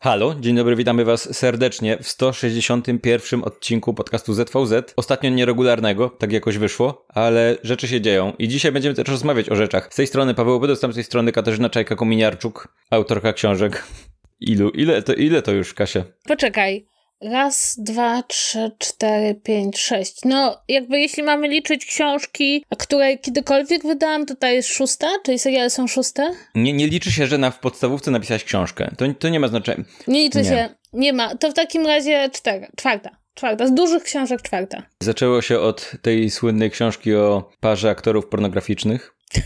[0.00, 4.94] Halo, dzień dobry, witamy Was serdecznie w 161 odcinku podcastu ZVZ.
[4.96, 9.56] Ostatnio nieregularnego, tak jakoś wyszło, ale rzeczy się dzieją i dzisiaj będziemy też rozmawiać o
[9.56, 9.88] rzeczach.
[9.92, 13.84] Z tej strony Paweł Obydus, z tej strony Katarzyna Czajka-Kominiarczuk, autorka książek.
[14.40, 14.70] Ilu?
[14.70, 16.04] Ile to, ile to już, Kasia?
[16.28, 16.97] Poczekaj.
[17.20, 20.18] Raz, dwa, trzy, cztery, pięć, sześć.
[20.24, 25.06] No, jakby jeśli mamy liczyć książki, które kiedykolwiek wydałam, to ta jest szósta?
[25.24, 26.34] Czyli seriale są szóste?
[26.54, 28.90] Nie, nie liczy się, że na, w podstawówce napisałaś książkę.
[28.98, 29.84] To, to nie ma znaczenia.
[30.06, 30.44] Nie liczy nie.
[30.44, 30.68] się.
[30.92, 31.36] Nie ma.
[31.36, 32.66] To w takim razie cztery.
[32.76, 33.10] Czwarta.
[33.34, 33.66] Czwarta.
[33.66, 34.82] Z dużych książek czwarta.
[35.02, 39.14] Zaczęło się od tej słynnej książki o parze aktorów pornograficznych.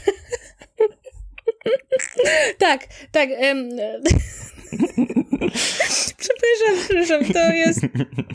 [2.58, 3.28] tak, tak.
[6.18, 7.80] przepraszam, przepraszam, to jest,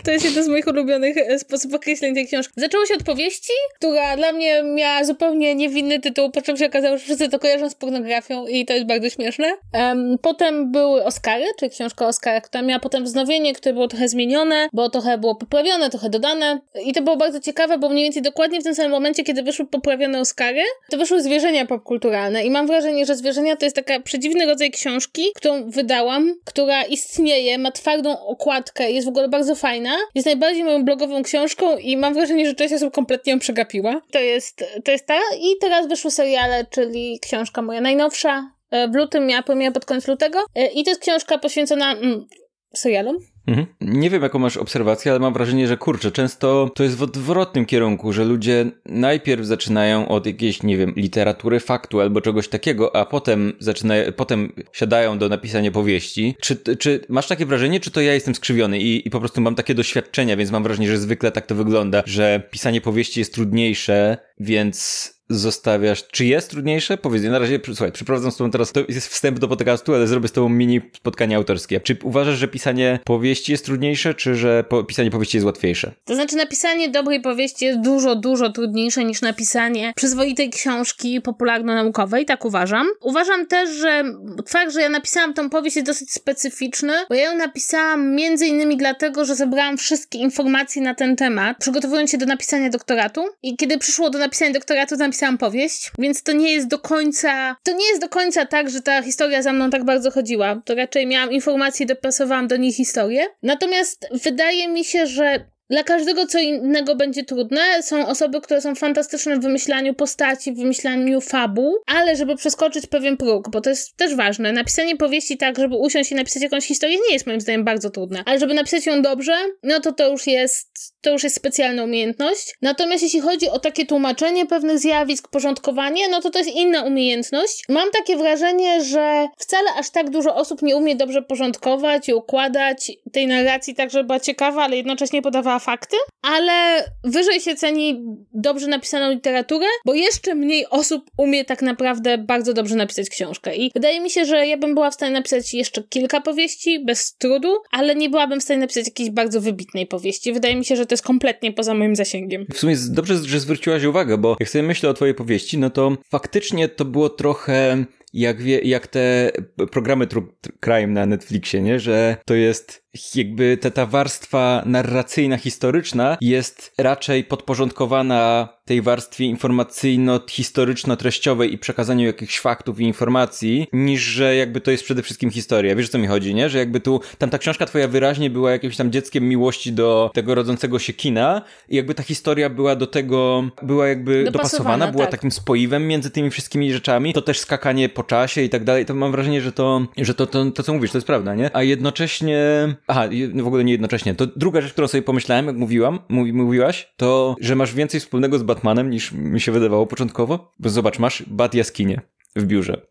[0.04, 2.54] to jest jeden z moich ulubionych e, sposobów określenia tej książki.
[2.58, 6.98] Zaczęło się od powieści, która dla mnie miała zupełnie niewinny tytuł, po czym się okazało,
[6.98, 9.48] że wszyscy to kojarzą z pornografią i to jest bardzo śmieszne.
[9.74, 14.10] Um, potem były Oscary, czyli książka o Oscarach, która miała potem wznowienie, które było trochę
[14.10, 18.22] zmienione, bo trochę było poprawione, trochę dodane i to było bardzo ciekawe, bo mniej więcej
[18.22, 22.68] dokładnie w tym samym momencie, kiedy wyszły poprawione Oscary, to wyszły zwierzenia popkulturalne i mam
[22.68, 28.20] wrażenie, że zwierzenia to jest taka przedziwny rodzaj książki, którą wydałam która istnieje, ma twardą
[28.20, 29.98] okładkę, jest w ogóle bardzo fajna.
[30.16, 34.02] Jest najbardziej moją blogową książką i mam wrażenie, że część osób kompletnie ją przegapiła.
[34.12, 35.20] To jest, to jest ta.
[35.40, 38.52] I teraz wyszły seriale, czyli książka moja najnowsza.
[38.72, 40.40] E, w lutym miała premierę pod koniec lutego.
[40.56, 42.28] E, I to jest książka poświęcona mm,
[42.76, 43.18] serialom.
[43.48, 43.68] Mhm.
[43.82, 47.66] Nie wiem, jaką masz obserwację, ale mam wrażenie, że kurczę, często to jest w odwrotnym
[47.66, 53.06] kierunku, że ludzie najpierw zaczynają od jakiejś, nie wiem, literatury faktu albo czegoś takiego, a
[53.06, 56.36] potem zaczynają, potem siadają do napisania powieści.
[56.42, 59.56] Czy, czy masz takie wrażenie, czy to ja jestem skrzywiony i, i po prostu mam
[59.56, 64.18] takie doświadczenia, więc mam wrażenie, że zwykle tak to wygląda, że pisanie powieści jest trudniejsze,
[64.40, 66.08] więc zostawiasz.
[66.08, 66.98] Czy jest trudniejsze?
[66.98, 70.28] Powiedz, na razie, słuchaj, przeprowadzam z tobą teraz, to jest wstęp do podcastu, ale zrobię
[70.28, 71.80] z tobą mini spotkanie autorskie.
[71.80, 75.92] Czy uważasz, że pisanie powieści jest trudniejsze, czy że po, pisanie powieści jest łatwiejsze?
[76.06, 82.46] To znaczy, napisanie dobrej powieści jest dużo, dużo trudniejsze niż napisanie przyzwoitej książki popularno-naukowej, tak
[82.46, 82.88] uważam.
[83.02, 84.04] Uważam też, że
[84.48, 88.78] fakt, że ja napisałam tą powieść jest dosyć specyficzny, bo ja ją napisałam między innymi
[88.78, 93.78] dlatego, że zebrałam wszystkie informacje na ten temat, przygotowując się do napisania doktoratu i kiedy
[93.78, 97.88] przyszło do napisania doktoratu, to napisałam powieść, więc to nie jest do końca, to nie
[97.88, 100.62] jest do końca tak, że ta historia za mną tak bardzo chodziła.
[100.66, 103.26] To raczej miałam informacje dopasowałam do niej historię.
[103.44, 107.62] Natomiast wydaje mi się, że dla każdego co innego będzie trudne.
[107.82, 113.18] Są osoby, które są fantastyczne w wymyślaniu postaci, w wymyślaniu fabuł, ale żeby przeskoczyć pewien
[113.18, 114.52] próg, bo to jest też ważne.
[114.52, 118.24] Napisanie powieści tak, żeby usiąść i napisać jakąś historię nie jest moim zdaniem bardzo trudne.
[118.26, 119.34] Ale żeby napisać ją dobrze,
[119.64, 122.56] no to to już jest, to już jest specjalna umiejętność.
[122.62, 127.64] Natomiast jeśli chodzi o takie tłumaczenie pewnych zjawisk, porządkowanie, no to to jest inna umiejętność.
[127.70, 132.92] Mam takie wrażenie, że wcale aż tak dużo osób nie umie dobrze porządkować i układać
[133.12, 138.04] tej narracji tak, żeby była ciekawa, ale jednocześnie podawała fakty, ale wyżej się ceni
[138.34, 143.56] dobrze napisaną literaturę, bo jeszcze mniej osób umie tak naprawdę bardzo dobrze napisać książkę.
[143.56, 147.16] I wydaje mi się, że ja bym była w stanie napisać jeszcze kilka powieści bez
[147.18, 150.34] trudu, ale nie byłabym w stanie napisać jakiejś bardzo wybitnej powieści.
[150.34, 152.46] Wydaje mi się, że to jest kompletnie poza moim zasięgiem.
[152.54, 155.98] W sumie dobrze, że zwróciłaś uwagę, bo jak sobie myślę o twojej powieści, no to
[156.12, 159.32] faktycznie to było trochę jak, wie, jak te
[159.72, 160.28] programy True
[160.60, 161.80] Crime na Netflixie, nie?
[161.80, 171.54] Że to jest jakby ta, ta warstwa narracyjna, historyczna jest raczej podporządkowana tej warstwie informacyjno-historyczno-treściowej
[171.54, 175.76] i przekazaniu jakichś faktów i informacji, niż że jakby to jest przede wszystkim historia.
[175.76, 176.50] Wiesz, o co mi chodzi, nie?
[176.50, 180.36] Że jakby tu, tam ta książka twoja wyraźnie była jakimś tam dzieckiem miłości do tego
[180.36, 185.12] rodzącego się kina i jakby ta historia była do tego, była jakby dopasowana, była tak.
[185.12, 187.14] takim spoiwem między tymi wszystkimi rzeczami.
[187.14, 188.86] To też skakanie po czasie i tak dalej.
[188.86, 191.56] To mam wrażenie, że to, że to, to, to co mówisz, to jest prawda, nie?
[191.56, 192.40] A jednocześnie,
[192.88, 194.16] aha, w ogóle nie jednocześnie.
[194.16, 198.40] To druga rzecz, którą sobie pomyślałem, jak mówiłam, mówi, mówiłaś, to, że masz więcej wspólnego
[198.40, 200.52] z Batmanem niż mi się wydawało początkowo.
[200.60, 202.02] Bo zobacz, masz Bat jaskinie
[202.36, 202.82] w biurze.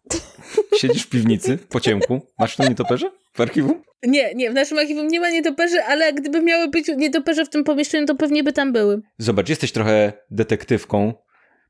[0.77, 2.21] Siedzisz w piwnicy, po ciemku.
[2.39, 3.83] Masz to nietoperze w archiwum?
[4.03, 7.65] Nie, nie, w naszym archiwum nie ma nietoperzy, ale gdyby miały być nietoperze w tym
[7.65, 9.03] pomieszczeniu, to pewnie by tam były.
[9.19, 11.15] Zobacz, jesteś trochę detektywką,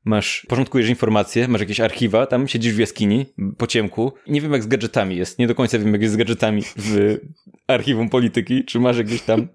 [0.05, 3.25] masz, porządkujesz informacje, masz jakieś archiwa, tam siedzisz w jaskini,
[3.57, 4.13] po ciemku.
[4.27, 7.17] Nie wiem jak z gadżetami jest, nie do końca wiem jak jest z gadżetami w
[7.67, 9.47] archiwum polityki, czy masz jakieś tam...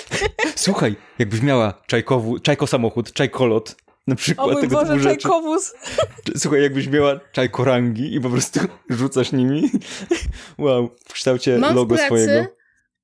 [0.54, 5.16] Słuchaj, jakbyś miała czajkowu, czajko samochód, czajkolot, na przykład o mój tego Boże, typu rzeczy.
[5.16, 5.74] czajkowóz.
[6.36, 8.60] Słuchaj, jakbyś miała czajkorangi i po prostu
[8.90, 9.70] rzucasz nimi.
[10.58, 12.57] Wow, w kształcie Mam logo w pracy, swojego.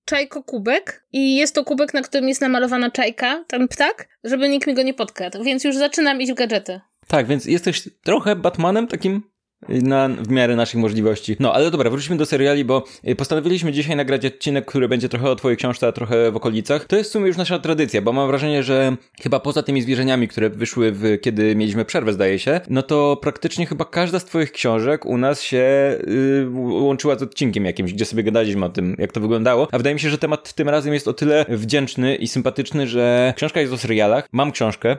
[0.05, 4.67] Czajko kubek i jest to kubek, na którym jest namalowana czajka, ten ptak, żeby nikt
[4.67, 6.81] mi go nie podkradł, więc już zaczynam iść w gadżety.
[7.07, 9.23] Tak, więc jesteś trochę Batmanem takim
[9.69, 11.37] na, w miarę naszych możliwości.
[11.41, 15.31] No, ale dobra, wróćmy do seriali, bo y, postanowiliśmy dzisiaj nagrać odcinek, który będzie trochę
[15.31, 16.85] o twojej książce, a trochę w okolicach.
[16.85, 20.29] To jest w sumie już nasza tradycja, bo mam wrażenie, że chyba poza tymi zwierzeniami,
[20.29, 24.53] które wyszły w, kiedy mieliśmy przerwę, zdaje się, no to praktycznie chyba każda z twoich
[24.53, 25.65] książek u nas się
[26.07, 26.49] yy,
[26.83, 29.69] łączyła z odcinkiem jakimś, gdzie sobie gadaliśmy o tym, jak to wyglądało.
[29.73, 33.35] A wydaje mi się, że temat tym razem jest o tyle wdzięczny i sympatyczny, że
[33.37, 34.29] książka jest o serialach.
[34.33, 34.97] Mam książkę,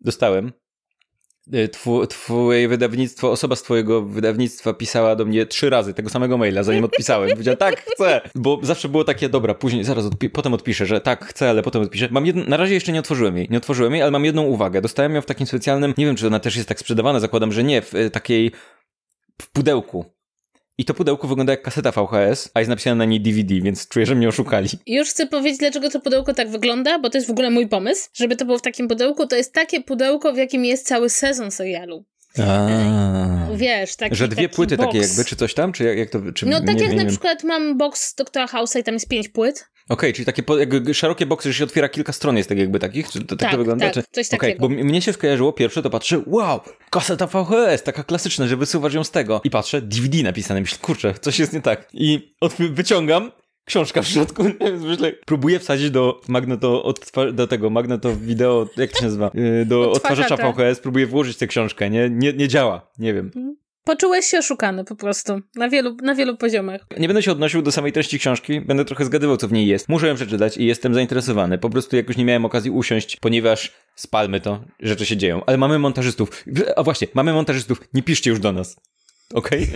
[0.00, 0.63] dostałem, Y,
[1.72, 6.62] twu, twoje wydawnictwo, osoba z twojego wydawnictwa pisała do mnie trzy razy tego samego maila,
[6.62, 7.30] zanim odpisałem.
[7.30, 8.20] Powiedziała, tak, chcę!
[8.34, 11.82] Bo zawsze było takie, dobra, później, zaraz, odpi potem odpiszę, że tak, chcę, ale potem
[11.82, 12.08] odpiszę.
[12.10, 14.80] Mam jedno, na razie jeszcze nie otworzyłem jej, nie otworzyłem jej, ale mam jedną uwagę.
[14.80, 17.64] Dostałem ją w takim specjalnym, nie wiem, czy ona też jest tak sprzedawana, zakładam, że
[17.64, 18.50] nie, w y, takiej,
[19.42, 20.04] w pudełku.
[20.78, 24.06] I to pudełko wygląda jak kaseta VHS, a jest napisane na niej DVD, więc czuję,
[24.06, 24.68] że mnie oszukali.
[24.86, 28.08] Już chcę powiedzieć, dlaczego to pudełko tak wygląda, bo to jest w ogóle mój pomysł,
[28.14, 29.26] żeby to było w takim pudełku.
[29.26, 32.04] To jest takie pudełko, w jakim jest cały sezon serialu.
[32.42, 32.68] A.
[33.56, 34.86] Wiesz, taki, Że dwie taki płyty box.
[34.86, 35.72] takie jakby, czy coś tam?
[35.72, 37.10] Czy jak, jak to, czy No tak nie, jak nie na wiem.
[37.10, 39.64] przykład mam box Doktora House'a i tam jest pięć płyt.
[39.88, 40.54] Okej, czyli takie po,
[40.92, 43.10] szerokie boksy, że się otwiera kilka stron jest tak jakby takich?
[43.10, 43.84] Czy to, tak, Tak, to wygląda?
[43.90, 44.02] tak, czy...
[44.12, 44.60] coś takiego.
[44.68, 46.60] bo m- mnie się skojarzyło pierwsze, to patrzę, wow,
[46.90, 49.40] kaseta VHS, taka klasyczna, że wysuwasz ją z tego.
[49.44, 51.88] I patrzę, DVD napisane, myślę, kurczę, coś jest nie tak.
[51.92, 52.34] I
[52.70, 53.32] wyciągam,
[53.64, 54.44] książka w środku,
[54.88, 59.66] myślę, próbuję wsadzić do magneto, odtwa- do tego, magneto wideo, jak to się nazywa, Yy,
[59.66, 60.34] do Odtwarzacza.
[60.34, 62.10] odtwarzacza VHS, próbuję włożyć tę książkę, nie?
[62.10, 63.30] Nie, nie działa, nie wiem.
[63.84, 65.40] Poczułeś się oszukany po prostu.
[65.56, 66.80] Na wielu, na wielu poziomach.
[66.98, 69.88] Nie będę się odnosił do samej treści książki, będę trochę zgadywał, co w niej jest.
[69.88, 71.58] Muszę ją przeczytać i jestem zainteresowany.
[71.58, 75.42] Po prostu jakoś nie miałem okazji usiąść, ponieważ spalmy to, rzeczy się dzieją.
[75.46, 76.44] Ale mamy montażystów.
[76.76, 78.76] A właśnie, mamy montażystów, nie piszcie już do nas.
[79.34, 79.66] Okej?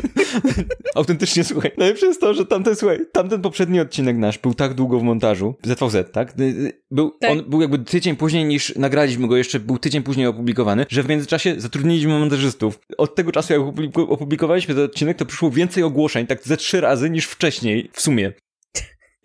[0.95, 1.71] Autentycznie, słuchaj.
[1.79, 5.55] Najlepsze jest to, że tamten, słuchaj, tamten poprzedni odcinek nasz był tak długo w montażu,
[5.65, 6.41] ZVZ, tak?
[6.41, 7.31] Y, y, Był, Tak.
[7.31, 11.09] On był jakby tydzień później niż nagraliśmy go, jeszcze był tydzień później opublikowany, że w
[11.09, 12.79] międzyczasie zatrudniliśmy montażystów.
[12.99, 13.63] Od tego czasu, jak
[13.99, 18.33] opublikowaliśmy ten odcinek, to przyszło więcej ogłoszeń, tak ze trzy razy niż wcześniej, w sumie.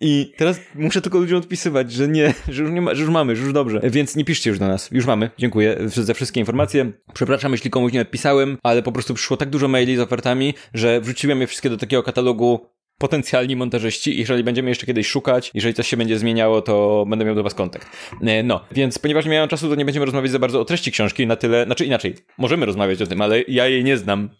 [0.06, 3.36] I teraz muszę tylko ludziom odpisywać, że nie, że już nie ma, że już mamy,
[3.36, 3.80] że już dobrze.
[3.84, 4.90] Więc nie piszcie już do nas.
[4.92, 5.30] Już mamy.
[5.38, 6.92] Dziękuję za wszystkie informacje.
[7.14, 11.00] Przepraszam, jeśli komuś nie odpisałem, ale po prostu przyszło tak dużo maili z ofertami, że
[11.00, 15.88] wrzuciłem je wszystkie do takiego katalogu potencjalni montażyści jeżeli będziemy jeszcze kiedyś szukać, jeżeli coś
[15.88, 17.88] się będzie zmieniało, to będę miał do was kontakt.
[18.22, 20.92] E, No, więc ponieważ nie miałem czasu, to nie będziemy rozmawiać za bardzo o treści
[20.92, 24.30] książki, na tyle, znaczy inaczej, możemy rozmawiać o tym, ale ja jej nie znam.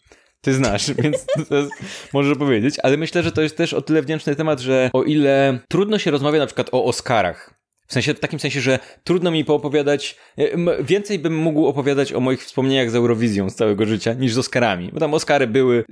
[0.40, 1.26] Ty znasz, więc
[2.12, 5.58] możesz powiedzieć, ale myślę, że to jest też o tyle wdzięczny temat, że o ile
[5.68, 7.54] trudno się rozmawia na przykład o Oscarach,
[7.86, 12.20] w sensie, w takim sensie, że trudno mi poopowiadać, e, więcej bym mógł opowiadać o
[12.20, 14.90] moich wspomnieniach z Eurowizją z całego życia niż z Oscarami.
[14.92, 15.84] Bo tam Oscary były,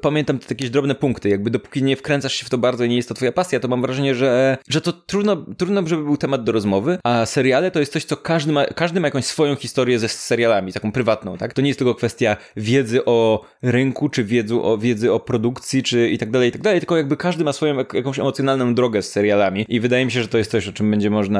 [0.00, 2.96] pamiętam te jakieś drobne punkty, jakby dopóki nie wkręcasz się w to bardzo i nie
[2.96, 6.44] jest to twoja pasja, to mam wrażenie, że, że to trudno, trudno, żeby był temat
[6.44, 9.98] do rozmowy, a seriale to jest coś, co każdy ma, każdy ma jakąś swoją historię
[9.98, 11.52] ze serialami, taką prywatną, tak?
[11.52, 16.10] To nie jest tylko kwestia wiedzy o rynku, czy wiedzy o, wiedzy o produkcji, czy
[16.10, 19.02] i tak dalej, i tak dalej, tylko jakby każdy ma swoją jak, jakąś emocjonalną drogę
[19.02, 21.39] z serialami i wydaje mi się, że to jest coś, o czym będzie można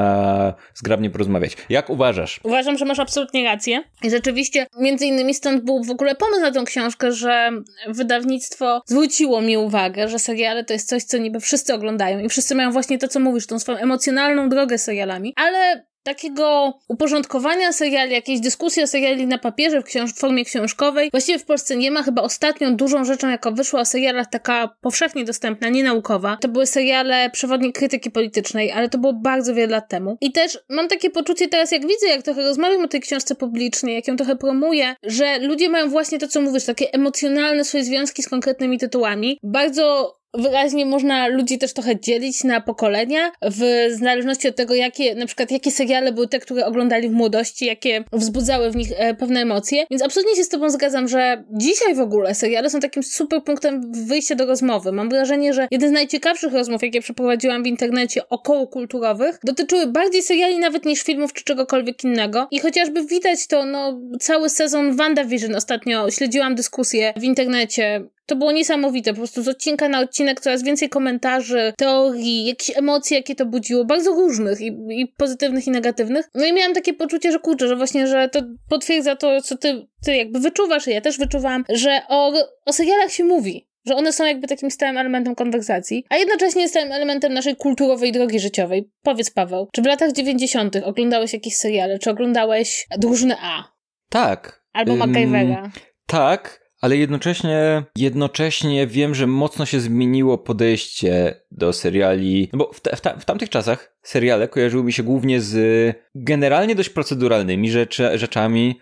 [0.73, 1.57] zgrabnie porozmawiać.
[1.69, 2.39] Jak uważasz?
[2.43, 3.83] Uważam, że masz absolutnie rację.
[4.03, 7.49] I rzeczywiście, między innymi stąd był w ogóle pomysł na tą książkę, że
[7.87, 12.55] wydawnictwo zwróciło mi uwagę, że seriale to jest coś, co niby wszyscy oglądają i wszyscy
[12.55, 18.39] mają właśnie to, co mówisz, tą swoją emocjonalną drogę serialami, ale takiego uporządkowania seriali, jakiejś
[18.39, 21.09] dyskusji o seriali na papierze w, książ- w formie książkowej.
[21.11, 22.03] Właściwie w Polsce nie ma.
[22.03, 26.65] Chyba ostatnią dużą rzeczą, jaka wyszła o serialach, taka powszechnie dostępna, nie naukowa, to były
[26.67, 30.17] seriale Przewodnik krytyki politycznej, ale to było bardzo wiele lat temu.
[30.21, 33.93] I też mam takie poczucie teraz, jak widzę, jak trochę rozmawiam o tej książce publicznie,
[33.93, 38.23] jak ją trochę promuję, że ludzie mają właśnie to, co mówisz, takie emocjonalne swoje związki
[38.23, 39.39] z konkretnymi tytułami.
[39.43, 45.25] Bardzo wyraźnie można ludzi też trochę dzielić na pokolenia, w zależności od tego, jakie, na
[45.25, 49.41] przykład, jakie seriale były te, które oglądali w młodości, jakie wzbudzały w nich e, pewne
[49.41, 49.85] emocje.
[49.89, 53.91] Więc absolutnie się z Tobą zgadzam, że dzisiaj w ogóle seriale są takim super punktem
[54.07, 54.91] wyjścia do rozmowy.
[54.91, 60.21] Mam wrażenie, że jeden z najciekawszych rozmów, jakie przeprowadziłam w internecie około kulturowych, dotyczyły bardziej
[60.21, 62.47] seriali nawet niż filmów czy czegokolwiek innego.
[62.51, 68.51] I chociażby widać to, no, cały sezon WandaVision ostatnio śledziłam dyskusję w internecie to było
[68.51, 73.45] niesamowite, po prostu z odcinka na odcinek coraz więcej komentarzy, teorii, jakichś emocji, jakie to
[73.45, 76.29] budziło, bardzo różnych i, i pozytywnych i negatywnych.
[76.35, 79.87] No i miałam takie poczucie, że kurczę, że właśnie, że to potwierdza to, co ty,
[80.05, 82.33] ty jakby wyczuwasz i ja też wyczuwam, że o,
[82.65, 83.67] o serialach się mówi.
[83.85, 88.39] Że one są jakby takim stałym elementem konwersacji, a jednocześnie stałym elementem naszej kulturowej drogi
[88.39, 88.91] życiowej.
[89.03, 90.75] Powiedz, Paweł, czy w latach 90.
[90.83, 91.99] oglądałeś jakieś seriale?
[91.99, 93.63] Czy oglądałeś Drużynę A?
[94.09, 94.63] Tak.
[94.73, 95.71] Albo Ym, MacGyvera?
[96.07, 102.79] Tak, ale jednocześnie, jednocześnie wiem, że mocno się zmieniło podejście do seriali, no bo w,
[102.79, 107.71] w, ta, w tamtych czasach seriale kojarzyły mi się głównie z generalnie dość proceduralnymi
[108.15, 108.79] rzeczami,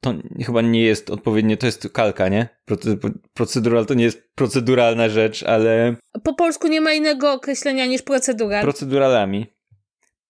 [0.00, 0.14] to
[0.46, 2.48] chyba nie jest odpowiednie, to jest kalka, nie?
[3.34, 5.96] Procedural to nie jest proceduralna rzecz, ale...
[6.22, 8.62] Po polsku nie ma innego określenia niż procedural.
[8.62, 9.46] Proceduralami.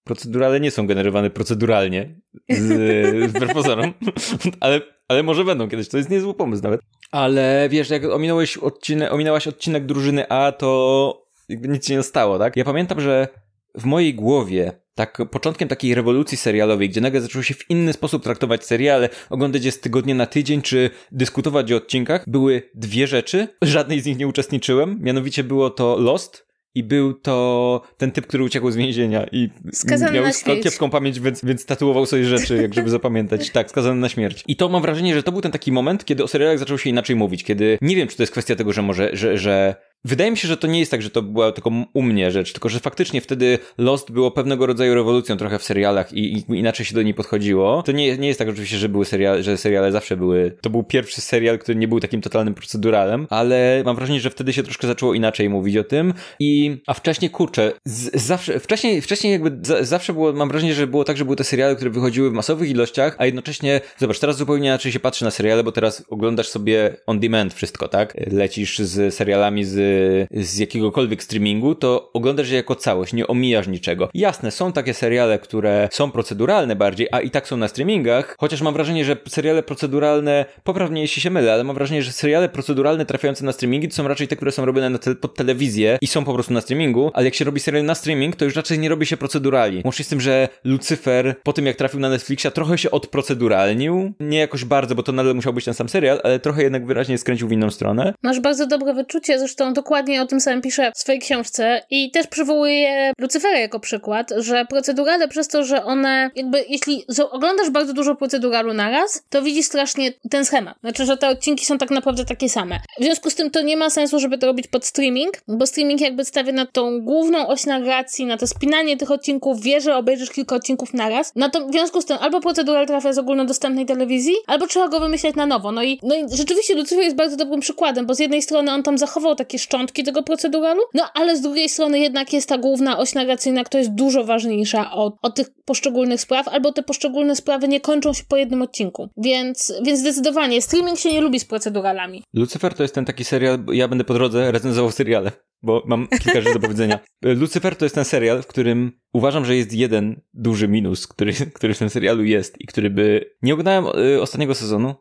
[0.04, 2.20] Procedurale nie są generowane proceduralnie,
[2.50, 3.94] z, wbrew pozorom,
[4.60, 6.80] ale, ale może będą kiedyś, to jest niezły pomysł nawet.
[7.10, 9.12] Ale wiesz, jak ominąłeś odcinek,
[9.46, 12.56] odcinek drużyny A, to jakby nic się nie stało, tak?
[12.56, 13.28] Ja pamiętam, że
[13.74, 18.22] w mojej głowie tak początkiem takiej rewolucji serialowej, gdzie nagle zaczęło się w inny sposób
[18.22, 23.48] traktować seriale, oglądać je z tygodnia na tydzień, czy dyskutować o odcinkach, były dwie rzeczy.
[23.62, 24.98] Żadnej z nich nie uczestniczyłem.
[25.00, 30.20] Mianowicie było to Lost i był to ten typ, który uciekł z więzienia i skazany
[30.20, 33.50] miał kiepską pamięć, więc, więc tatuował sobie rzeczy, jak żeby zapamiętać.
[33.54, 34.44] Tak, skazany na śmierć.
[34.48, 36.90] I to mam wrażenie, że to był ten taki moment, kiedy o serialach zaczął się
[36.90, 39.74] inaczej mówić, kiedy nie wiem, czy to jest kwestia tego, że może, że, że
[40.06, 42.52] Wydaje mi się, że to nie jest tak, że to była tylko u mnie rzecz,
[42.52, 46.86] tylko że faktycznie wtedy Lost było pewnego rodzaju rewolucją trochę w serialach i, i inaczej
[46.86, 47.82] się do niej podchodziło.
[47.82, 50.56] To nie, nie jest tak oczywiście, że były seriale, że seriale zawsze były.
[50.60, 54.52] To był pierwszy serial, który nie był takim totalnym proceduralem, ale mam wrażenie, że wtedy
[54.52, 56.14] się troszkę zaczęło inaczej mówić o tym.
[56.40, 61.04] I a wcześniej kurczę, z, zawsze wcześniej, wcześniej jakby zawsze było, mam wrażenie, że było
[61.04, 64.66] tak, że były te seriale, które wychodziły w masowych ilościach, a jednocześnie zobacz, teraz zupełnie
[64.68, 68.14] inaczej się patrzy na seriale, bo teraz oglądasz sobie on demand wszystko, tak?
[68.32, 69.93] Lecisz z serialami z
[70.30, 74.08] z jakiegokolwiek streamingu, to oglądasz je jako całość, nie omijasz niczego.
[74.14, 78.62] Jasne, są takie seriale, które są proceduralne bardziej, a i tak są na streamingach, chociaż
[78.62, 83.06] mam wrażenie, że seriale proceduralne, poprawnie jeśli się mylę, ale mam wrażenie, że seriale proceduralne
[83.06, 86.06] trafiające na streamingi to są raczej te, które są robione na te, pod telewizję i
[86.06, 88.78] są po prostu na streamingu, ale jak się robi serial na streaming, to już raczej
[88.78, 89.82] nie robi się procedurali.
[89.84, 94.38] Łącznie z tym, że Lucifer po tym jak trafił na Netflixa trochę się odproceduralnił, nie
[94.38, 97.48] jakoś bardzo, bo to nadal musiał być ten sam serial, ale trochę jednak wyraźnie skręcił
[97.48, 98.14] w inną stronę.
[98.22, 102.26] Masz bardzo dobre wyczucie, zresztą dokładnie o tym samym pisze w swojej książce i też
[102.26, 108.14] przywołuje Lucyfera jako przykład, że procedurale przez to, że one jakby, jeśli oglądasz bardzo dużo
[108.14, 110.76] proceduralu naraz, to widzisz strasznie ten schemat.
[110.80, 112.80] Znaczy, że te odcinki są tak naprawdę takie same.
[113.00, 116.00] W związku z tym to nie ma sensu, żeby to robić pod streaming, bo streaming
[116.00, 120.30] jakby stawia na tą główną oś narracji, na to spinanie tych odcinków, wie, że obejrzysz
[120.30, 121.32] kilka odcinków naraz.
[121.36, 125.00] No to w związku z tym albo procedural trafia z ogólnodostępnej telewizji, albo trzeba go
[125.00, 125.72] wymyśleć na nowo.
[125.72, 128.82] No i, no i rzeczywiście Lucyfer jest bardzo dobrym przykładem, bo z jednej strony on
[128.82, 132.98] tam zachował takie szczątki tego proceduralu, no ale z drugiej strony jednak jest ta główna
[132.98, 137.68] oś narracyjna, która jest dużo ważniejsza od, od tych poszczególnych spraw, albo te poszczególne sprawy
[137.68, 139.08] nie kończą się po jednym odcinku.
[139.16, 142.22] Więc, więc zdecydowanie streaming się nie lubi z proceduralami.
[142.34, 145.30] Lucifer to jest ten taki serial, ja będę po drodze recenzował seriale
[145.64, 146.98] bo mam kilka rzeczy do powiedzenia.
[147.22, 151.74] Lucifer to jest ten serial, w którym uważam, że jest jeden duży minus, który, który
[151.74, 153.34] w tym serialu jest i który by...
[153.42, 154.94] Nie oglądałem y, ostatniego sezonu,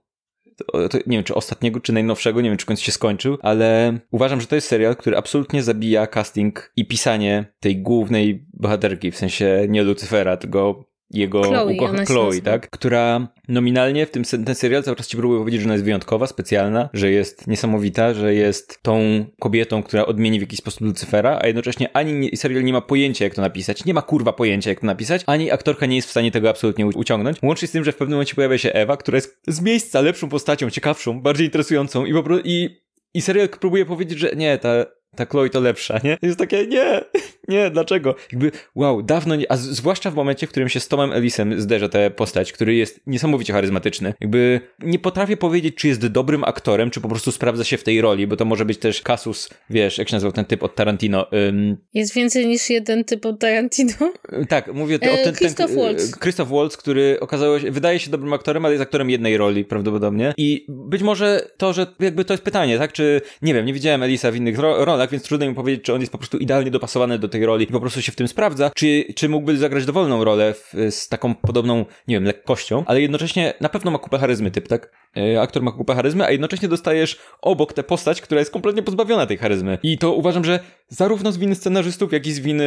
[1.08, 4.48] nie wiem, czy ostatniego, czy najnowszego, nie wiem, czy końcu się skończył, ale uważam, że
[4.48, 9.84] to jest serial, który absolutnie zabija casting i pisanie tej głównej bohaterki, w sensie nie
[9.84, 12.70] Lucyfera, tylko jego Chloe, ukocha Chloe, tak?
[12.70, 16.28] Która nominalnie w tym ten serial cały czas ci próbuje powiedzieć, że ona jest wyjątkowa,
[16.28, 21.48] specjalna, że jest niesamowita, że jest tą kobietą, która odmieni w jakiś sposób Lucyfera, a
[21.48, 24.80] jednocześnie ani nie, serial nie ma pojęcia, jak to napisać, nie ma kurwa pojęcia, jak
[24.80, 27.38] to napisać, ani aktorka nie jest w stanie tego absolutnie uciągnąć.
[27.44, 30.30] Łącznie z tym, że w pewnym momencie pojawia się Ewa, która jest z miejsca lepszą
[30.30, 34.86] postacią, ciekawszą, bardziej interesującą i po prostu i i serial próbuje powiedzieć, że nie, ta
[35.16, 36.18] ta Chloe to lepsza, nie?
[36.22, 37.02] Jest takie, nie,
[37.48, 38.16] nie, dlaczego?
[38.32, 41.90] Jakby, wow, dawno nie, a zwłaszcza w momencie, w którym się z Tomem Ellisem zderza
[41.90, 44.14] tę postać, który jest niesamowicie charyzmatyczny.
[44.22, 48.02] Jakby nie potrafię powiedzieć, czy jest dobrym aktorem, czy po prostu sprawdza się w tej
[48.02, 51.28] roli, bo to może być też Kasus, wiesz, jak się nazywał ten typ od Tarantino.
[51.32, 51.78] Um...
[51.94, 54.14] Jest więcej niż jeden typ od Tarantino?
[54.50, 56.20] Tak, mówię e, o ten, Christoph ten, Waltz.
[56.20, 60.34] Christoph Waltz, który okazało się, wydaje się dobrym aktorem, ale jest aktorem jednej roli prawdopodobnie.
[60.38, 62.94] I być może to, że jakby to jest pytanie, tak?
[62.94, 65.94] Czy, nie wiem, nie widziałem Elisa w innych ro rolach, więc trudno mi powiedzieć, czy
[65.94, 68.28] on jest po prostu idealnie dopasowany do tej roli i po prostu się w tym
[68.28, 73.02] sprawdza, czy, czy mógłby zagrać dowolną rolę w, z taką podobną, nie wiem, lekkością, ale
[73.02, 75.03] jednocześnie na pewno ma kupę charyzmy typ, tak?
[75.18, 79.26] E, aktor ma kupę charyzmy, a jednocześnie dostajesz obok tę postać, która jest kompletnie pozbawiona
[79.26, 79.78] tej charyzmy.
[79.84, 82.66] I to uważam, że zarówno z winy scenarzystów, jak i z winy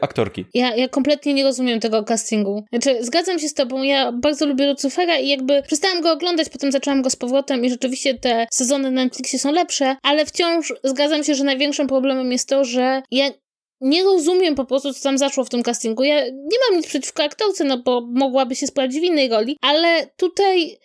[0.00, 0.44] aktorki.
[0.54, 2.64] Ja, ja kompletnie nie rozumiem tego castingu.
[2.70, 6.72] Znaczy, zgadzam się z tobą, ja bardzo lubię Lucifera i jakby przestałam go oglądać, potem
[6.72, 11.24] zaczęłam go z powrotem i rzeczywiście te sezony na Netflixie są lepsze, ale wciąż zgadzam
[11.24, 13.30] się, że największym problemem jest to, że ja
[13.80, 16.02] nie rozumiem po prostu, co tam zaszło w tym castingu.
[16.02, 20.06] Ja nie mam nic przeciwko aktorce, no bo mogłaby się sprawdzić w innej roli, ale
[20.16, 20.78] tutaj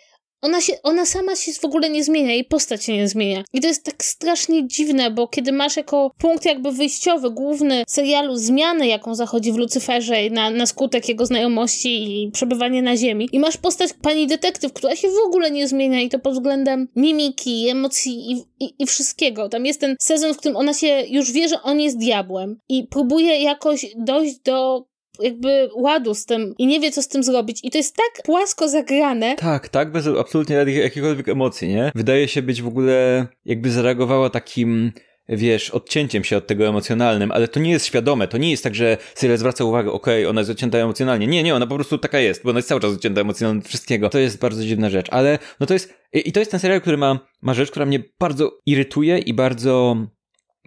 [0.48, 3.44] ona, się, ona sama się w ogóle nie zmienia, jej postać się nie zmienia.
[3.54, 8.36] I to jest tak strasznie dziwne, bo kiedy masz jako punkt jakby wyjściowy, główny serialu
[8.36, 13.40] zmianę, jaką zachodzi w Lucyferze na, na skutek jego znajomości i przebywanie na ziemi, i
[13.40, 17.70] masz postać pani detektyw, która się w ogóle nie zmienia i to pod względem mimiki,
[17.70, 19.50] emocji i, i, i wszystkiego.
[19.50, 22.88] Tam jest ten sezon, w którym ona się już wie, że on jest diabłem i
[22.88, 24.86] próbuje jakoś dojść do
[25.22, 27.60] jakby ładu z tym i nie wie, co z tym zrobić.
[27.64, 29.36] I to jest tak płasko zagrane.
[29.36, 31.92] Tak, tak, bez absolutnie jakiejkolwiek emocji, nie?
[31.96, 34.92] Wydaje się być w ogóle, jakby zareagowała takim
[35.30, 38.76] wiesz, odcięciem się od tego emocjonalnym, ale to nie jest świadome, to nie jest tak,
[38.76, 41.28] że serial zwraca uwagę, okej, okay, ona jest odcięta emocjonalnie.
[41.28, 43.68] Nie, nie, ona po prostu taka jest, bo ona jest cały czas odcięta emocjonalnie od
[43.68, 44.10] wszystkiego.
[44.10, 46.98] To jest bardzo dziwna rzecz, ale no to jest, i to jest ten serial, który
[46.98, 49.98] ma, ma rzecz, która mnie bardzo irytuje i bardzo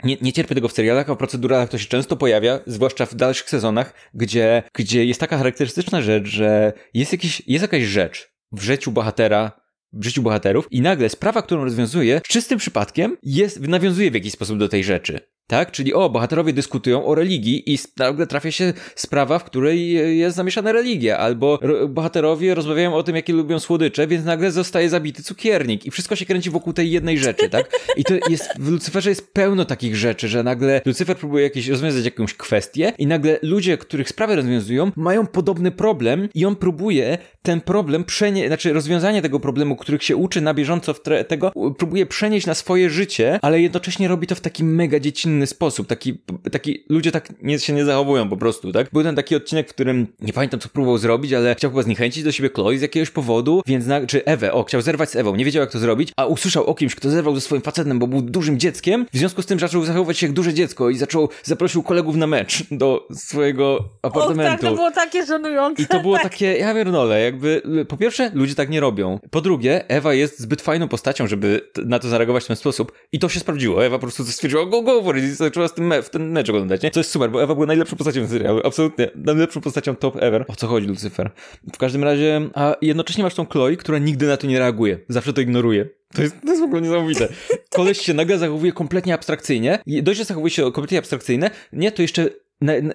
[0.05, 3.15] nie, nie cierpię tego w serialach, a w proceduralach to się często pojawia, zwłaszcza w
[3.15, 8.63] dalszych sezonach, gdzie, gdzie jest taka charakterystyczna rzecz, że jest, jakiś, jest jakaś rzecz w
[8.63, 9.61] życiu bohatera,
[9.93, 14.59] w życiu bohaterów i nagle sprawa, którą rozwiązuje, czystym przypadkiem jest, nawiązuje w jakiś sposób
[14.59, 15.21] do tej rzeczy.
[15.51, 15.71] Tak?
[15.71, 20.73] Czyli o, bohaterowie dyskutują o religii i nagle trafia się sprawa, w której jest zamieszana
[20.73, 25.91] religia, albo bohaterowie rozmawiają o tym, jakie lubią słodycze, więc nagle zostaje zabity cukiernik i
[25.91, 27.79] wszystko się kręci wokół tej jednej rzeczy, tak?
[27.97, 32.05] I to jest, w Lucyferze jest pełno takich rzeczy, że nagle Lucyfer próbuje jakieś, rozwiązać
[32.05, 37.61] jakąś kwestię i nagle ludzie, których sprawę rozwiązują, mają podobny problem i on próbuje ten
[37.61, 40.95] problem przenieść, znaczy rozwiązanie tego problemu, których się uczy na bieżąco
[41.29, 45.47] tego, próbuje przenieść na swoje życie, ale jednocześnie robi to w taki mega dziecinny inny
[45.47, 45.87] sposób.
[45.87, 46.19] Taki,
[46.53, 48.91] taki ludzie tak nie, się nie zachowują po prostu, tak?
[48.93, 52.25] Był ten taki odcinek, w którym nie pamiętam, co próbował zrobić, ale chciał chyba zniechęcić
[52.25, 55.37] do siebie Chloe z jakiegoś powodu, więc na, czy Ewę, o, chciał zerwać z Ewą,
[55.37, 58.07] nie wiedział jak to zrobić, a usłyszał o kimś, kto zerwał ze swoim facetem, bo
[58.07, 61.29] był dużym dzieckiem, w związku z tym zaczął zachowywać się jak duże dziecko i zaczął,
[61.43, 64.43] zaprosił kolegów na mecz do swojego apartamentu.
[64.43, 65.83] O, tak, to było takie żenujące.
[65.83, 69.19] I to było takie, ja pierdolę, jakby, po pierwsze, ludzie tak nie robią.
[69.31, 73.19] Po drugie, Ewa jest zbyt fajną postacią, żeby na to zareagować w ten sposób i
[73.19, 73.85] to się sprawdziło.
[73.85, 76.31] Ewa po prostu stwierdziła, go, go for it, i zaczęła z tym me w ten
[76.31, 76.91] mecz oglądać, nie?
[76.91, 80.45] To jest super, bo Ewa była najlepszą postacią w serialu, absolutnie, najlepszą postacią top ever.
[80.49, 81.31] O co chodzi, Lucyfer?
[81.73, 85.33] W każdym razie, a jednocześnie masz tą Chloe, która nigdy na to nie reaguje, zawsze
[85.33, 85.89] to ignoruje.
[86.15, 87.29] To jest, to jest w ogóle niesamowite.
[87.71, 89.79] Koleś się nagle zachowuje kompletnie abstrakcyjnie.
[89.87, 92.31] Dość, że zachowuje się kompletnie abstrakcyjnie, nie, to jeszcze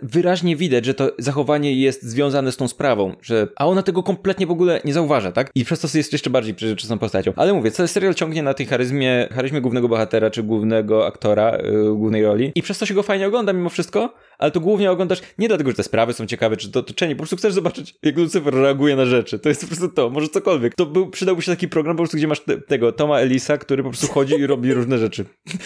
[0.01, 4.47] wyraźnie widać, że to zachowanie jest związane z tą sprawą, że, a ona tego kompletnie
[4.47, 5.51] w ogóle nie zauważa, tak?
[5.55, 7.33] I przez to jest jeszcze bardziej przeżyczystą postacią.
[7.35, 11.95] Ale mówię, cały serial ciągnie na tej charyzmie, charyzmie głównego bohatera, czy głównego aktora, yy,
[11.95, 15.21] głównej roli i przez to się go fajnie ogląda mimo wszystko, ale to głównie oglądasz
[15.37, 18.17] nie dlatego, że te sprawy są ciekawe, czy to otoczenie, po prostu chcesz zobaczyć, jak
[18.17, 19.39] Lucifer reaguje na rzeczy.
[19.39, 20.75] To jest po prostu to, może cokolwiek.
[20.75, 23.83] To był, przydałby się taki program po prostu, gdzie masz te, tego Toma Elisa, który
[23.83, 25.25] po prostu chodzi i robi różne rzeczy.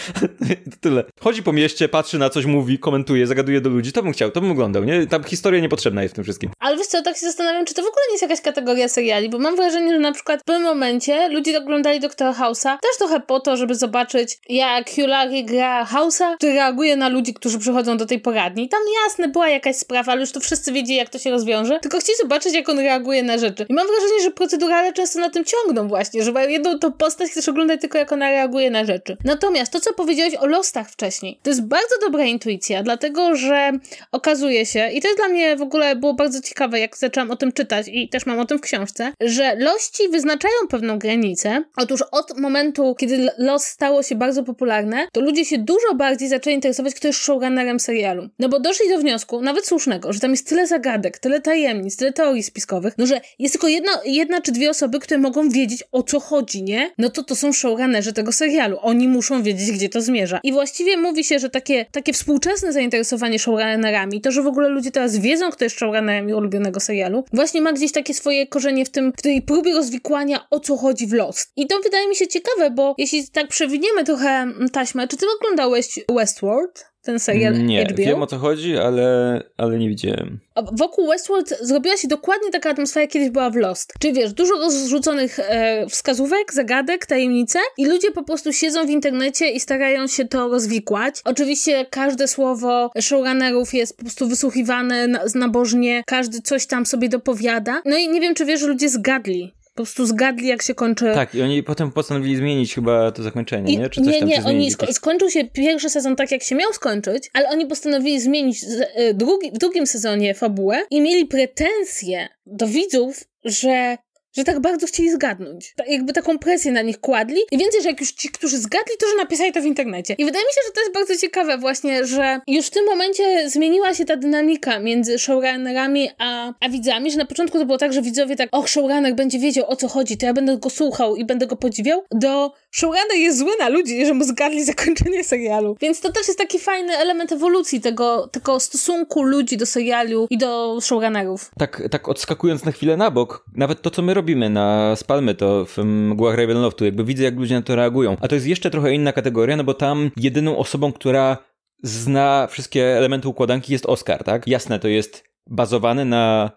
[0.71, 1.03] to tyle.
[1.19, 3.91] Chodzi po mieście, patrzy na coś, mówi, komentuje, zagaduje do ludzi.
[3.91, 5.07] To bym chciał, to bym oglądał, nie?
[5.07, 6.49] Tam historia niepotrzebna jest w tym wszystkim.
[6.59, 9.29] Ale wiesz co, tak się zastanawiam, czy to w ogóle nie jest jakaś kategoria seriali,
[9.29, 13.19] bo mam wrażenie, że na przykład w pewnym momencie ludzie oglądali Doktora House'a też trochę
[13.19, 17.97] po to, żeby zobaczyć, jak Hugh Laurie gra House'a, który reaguje na ludzi, którzy przychodzą
[17.97, 18.58] do tej poradni.
[18.67, 21.99] Tam jasne, była jakaś sprawa, ale już to wszyscy wiedzieli, jak to się rozwiąże, tylko
[21.99, 23.65] chcieli zobaczyć, jak on reaguje na rzeczy.
[23.69, 27.49] I mam wrażenie, że procedurale często na tym ciągną właśnie, że jedną tą postać chcesz
[27.49, 29.17] oglądać tylko, jak ona reaguje na rzeczy.
[29.25, 33.71] Natomiast to, co powiedziałeś o Lostach wcześniej, to jest bardzo dobra intuicja, dlatego, że
[34.11, 37.35] okazuje się, i to jest dla mnie w ogóle było bardzo ciekawe, jak zaczęłam o
[37.35, 41.63] tym czytać i też mam o tym w książce, że Lości wyznaczają pewną granicę.
[41.77, 46.55] Otóż od momentu, kiedy Lost stało się bardzo popularne, to ludzie się dużo bardziej zaczęli
[46.55, 48.29] interesować, kto jest showrunnerem serialu.
[48.39, 52.13] No bo doszli do wniosku, nawet słusznego, że tam jest tyle zagadek, tyle tajemnic, tyle
[52.13, 56.03] teorii spiskowych, no że jest tylko jedna, jedna czy dwie osoby, które mogą wiedzieć o
[56.03, 56.91] co chodzi, nie?
[56.97, 58.77] No to to są showrunnerzy tego serialu.
[58.81, 60.39] Oni muszą wiedzieć, gdzie to zmierza.
[60.43, 64.91] I właściwie mówi się, że takie, takie współczesne zainteresowanie showrunnerami, to, że w ogóle ludzie
[64.91, 69.13] teraz wiedzą, kto jest showrunnerem ulubionego serialu, właśnie ma gdzieś takie swoje korzenie w tym,
[69.17, 71.51] w tej próbie rozwikłania, o co chodzi w Lost.
[71.55, 75.99] I to wydaje mi się ciekawe, bo jeśli tak przewiniemy trochę taśmę, czy ty oglądałeś
[76.09, 76.88] Westworld?
[77.01, 77.95] Ten serial nie, HBO.
[77.97, 80.39] wiem o co chodzi, ale, ale nie widziałem.
[80.71, 83.93] Wokół Westworld zrobiła się dokładnie taka atmosfera, jak kiedyś była w Lost.
[83.99, 89.49] Czyli wiesz, dużo rozrzuconych e, wskazówek, zagadek, tajemnice i ludzie po prostu siedzą w internecie
[89.51, 91.15] i starają się to rozwikłać.
[91.25, 97.81] Oczywiście każde słowo showrunnerów jest po prostu wysłuchiwane na, nabożnie, każdy coś tam sobie dopowiada.
[97.85, 101.11] No i nie wiem, czy wiesz, że ludzie zgadli po prostu zgadli, jak się kończy.
[101.13, 103.89] Tak, i oni potem postanowili zmienić chyba to zakończenie, I, nie?
[103.89, 106.73] Czy coś nie, tam nie, oni sko skończył się pierwszy sezon tak, jak się miał
[106.73, 112.67] skończyć, ale oni postanowili zmienić y, drugi, w drugim sezonie fabułę i mieli pretensje do
[112.67, 113.97] widzów, że
[114.39, 115.73] że tak bardzo chcieli zgadnąć.
[115.75, 117.41] Ta, jakby taką presję na nich kładli.
[117.51, 120.15] I więcej, że jak już ci, którzy zgadli, to że napisali to w internecie.
[120.17, 123.49] I wydaje mi się, że to jest bardzo ciekawe właśnie, że już w tym momencie
[123.49, 127.93] zmieniła się ta dynamika między showrunnerami a, a widzami, że na początku to było tak,
[127.93, 131.15] że widzowie tak, och, showrunner będzie wiedział o co chodzi, to ja będę go słuchał
[131.15, 135.75] i będę go podziwiał, do showrunner jest zły na ludzi, że mu zgadli zakończenie serialu.
[135.81, 140.37] Więc to też jest taki fajny element ewolucji tego, tego stosunku ludzi do serialu i
[140.37, 141.51] do showrunnerów.
[141.57, 145.65] Tak, tak odskakując na chwilę na bok, nawet to, co my robimy na Spalmy, to
[145.65, 148.17] w mgłach Ravenloftu, jakby widzę, jak ludzie na to reagują.
[148.21, 151.37] A to jest jeszcze trochę inna kategoria, no bo tam jedyną osobą, która
[151.83, 154.47] zna wszystkie elementy układanki jest Oscar, tak?
[154.47, 156.51] Jasne, to jest bazowane na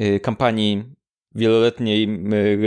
[0.00, 0.84] y, kampanii
[1.34, 2.08] wieloletniej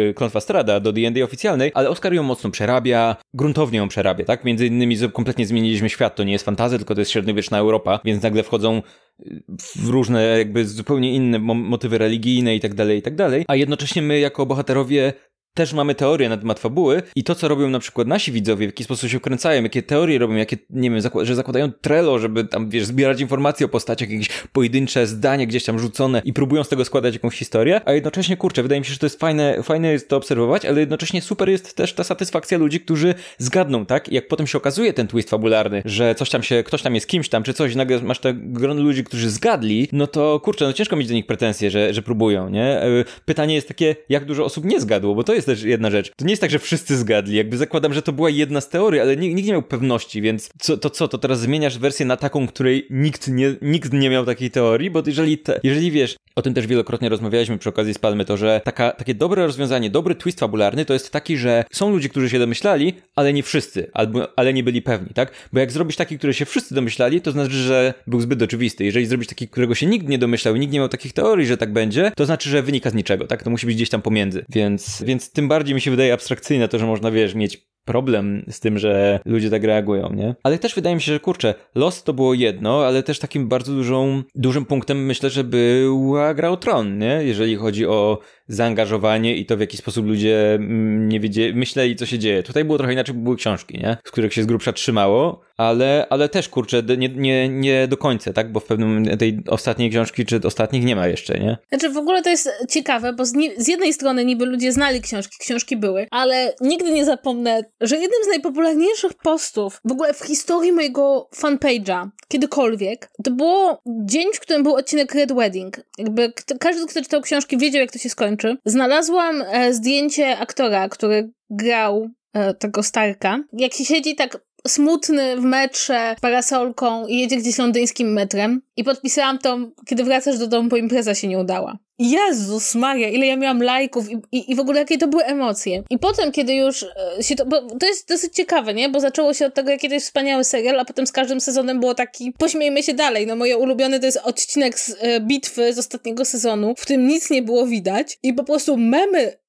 [0.10, 4.46] y, Klątwa Strada do D&D oficjalnej, ale Oscar ją mocno przerabia, gruntownie ją przerabia, tak?
[4.46, 8.24] Między innymi kompletnie zmieniliśmy świat, to nie jest fantazja, tylko to jest średniowieczna Europa, więc
[8.24, 8.82] nagle wchodzą
[9.20, 13.56] y, w różne jakby zupełnie inne motywy religijne i tak dalej, i tak dalej, a
[13.56, 15.14] jednocześnie my jako bohaterowie
[15.54, 18.70] też mamy teorie na temat fabuły i to, co robią na przykład nasi widzowie, w
[18.70, 22.70] jaki sposób się wkręcają, jakie teorie robią, jakie, nie wiem, że zakładają Trello, żeby tam,
[22.70, 26.86] wiesz, zbierać informacje o postaciach, jakieś pojedyncze zdania gdzieś tam rzucone i próbują z tego
[26.86, 30.10] składać jakąś historię, a jednocześnie, kurczę, wydaje mi się, że to jest fajne, fajne jest
[30.10, 34.10] to obserwować, ale jednocześnie super jest też ta satysfakcja ludzi, którzy zgadną, tak?
[34.10, 37.08] I jak potem się okazuje ten twist fabularny, że coś tam się, ktoś tam jest
[37.08, 40.66] kimś tam, czy coś, i nagle masz te grono ludzi, którzy zgadli, no to kurczę,
[40.66, 42.82] no ciężko mieć do nich pretensje, że, że próbują, nie?
[42.82, 45.92] E, pytanie jest takie, jak dużo osób nie zgadło, bo to jest jest też jedna
[45.92, 46.12] rzecz.
[46.16, 47.36] To nie jest tak, że wszyscy zgadli.
[47.36, 50.78] Jakby zakładam, że to była jedna z teorii, ale nikt, nie miał pewności, więc co,
[50.78, 54.52] to co, to teraz zmieniasz wersję na taką, której nikt nie, nikt nie miał takiej
[54.52, 54.90] teorii?
[54.90, 58.62] Bo jeżeli, te, jeżeli wiesz, o tym też wielokrotnie rozmawialiśmy przy okazji Spalmy, to że
[58.66, 62.40] taka, takie dobre rozwiązanie, dobry twist fabularny to jest taki, że są ludzie, którzy się
[62.40, 65.32] domyślali, ale nie wszyscy, albo, ale nie byli pewni, tak?
[65.54, 68.86] Bo jak zrobisz taki, który się wszyscy domyślali, to znaczy, że był zbyt oczywisty.
[68.86, 71.74] Jeżeli zrobisz taki, którego się nikt nie domyślał, nikt nie miał takich teorii, że tak
[71.74, 73.44] będzie, to znaczy, że wynika z niczego, tak?
[73.44, 74.46] To musi być gdzieś tam pomiędzy.
[74.50, 78.60] Więc, więc tym bardziej mi się wydaje abstrakcyjne to, że można, wiesz, mieć problem z
[78.60, 80.36] tym, że ludzie tak reagują, nie?
[80.44, 83.74] Ale też wydaje mi się, że kurczę, los to było jedno, ale też takim bardzo
[83.74, 87.20] dużą, dużym punktem myślę, że była gra o Tron, nie?
[87.24, 92.06] Jeżeli chodzi o zaangażowanie i to w jaki sposób ludzie mm, nie wiedzieli, myśleli, co
[92.06, 92.44] się dzieje.
[92.44, 93.98] Tutaj było trochę inaczej, bo były książki, nie?
[94.06, 98.34] Z których się z grubsza trzymało, ale, ale też, kurczę, nie, nie, nie do końca,
[98.34, 98.52] tak?
[98.52, 101.58] Bo w pewnym tej ostatniej książki, czy ostatnich nie ma jeszcze, nie?
[101.70, 105.38] Znaczy w ogóle to jest ciekawe, bo z, z jednej strony niby ludzie znali książki,
[105.40, 110.72] książki były, ale nigdy nie zapomnę, że jednym z najpopularniejszych postów w ogóle w historii
[110.72, 115.80] mojego fanpage'a, kiedykolwiek, to było dzień, w którym był odcinek Red Wedding.
[115.98, 118.33] Jakby każdy, kto czytał książki, wiedział, jak to się skończy.
[118.66, 123.44] Znalazłam e, zdjęcie aktora, który grał e, tego Starka.
[123.54, 128.62] Jak się siedzi tak smutny w metrze, parasolką i jedzie gdzieś londyńskim metrem.
[128.78, 131.78] I podpisałam to, kiedy wracasz do domu, bo impreza się nie udała.
[132.00, 135.84] Jezus Maria, ile ja miałam lajków i, i, i w ogóle jakie to były emocje.
[135.90, 138.90] I potem, kiedy już e, się to, bo to jest dosyć ciekawe, nie?
[138.90, 141.80] Bo zaczęło się od tego, jaki to jest wspaniały serial, a potem z każdym sezonem
[141.80, 143.28] było taki, pośmiejmy się dalej.
[143.28, 147.30] No moje ulubione to jest odcinek z e, bitwy z ostatniego sezonu, w którym nic
[147.30, 149.43] nie było widać i po prostu memy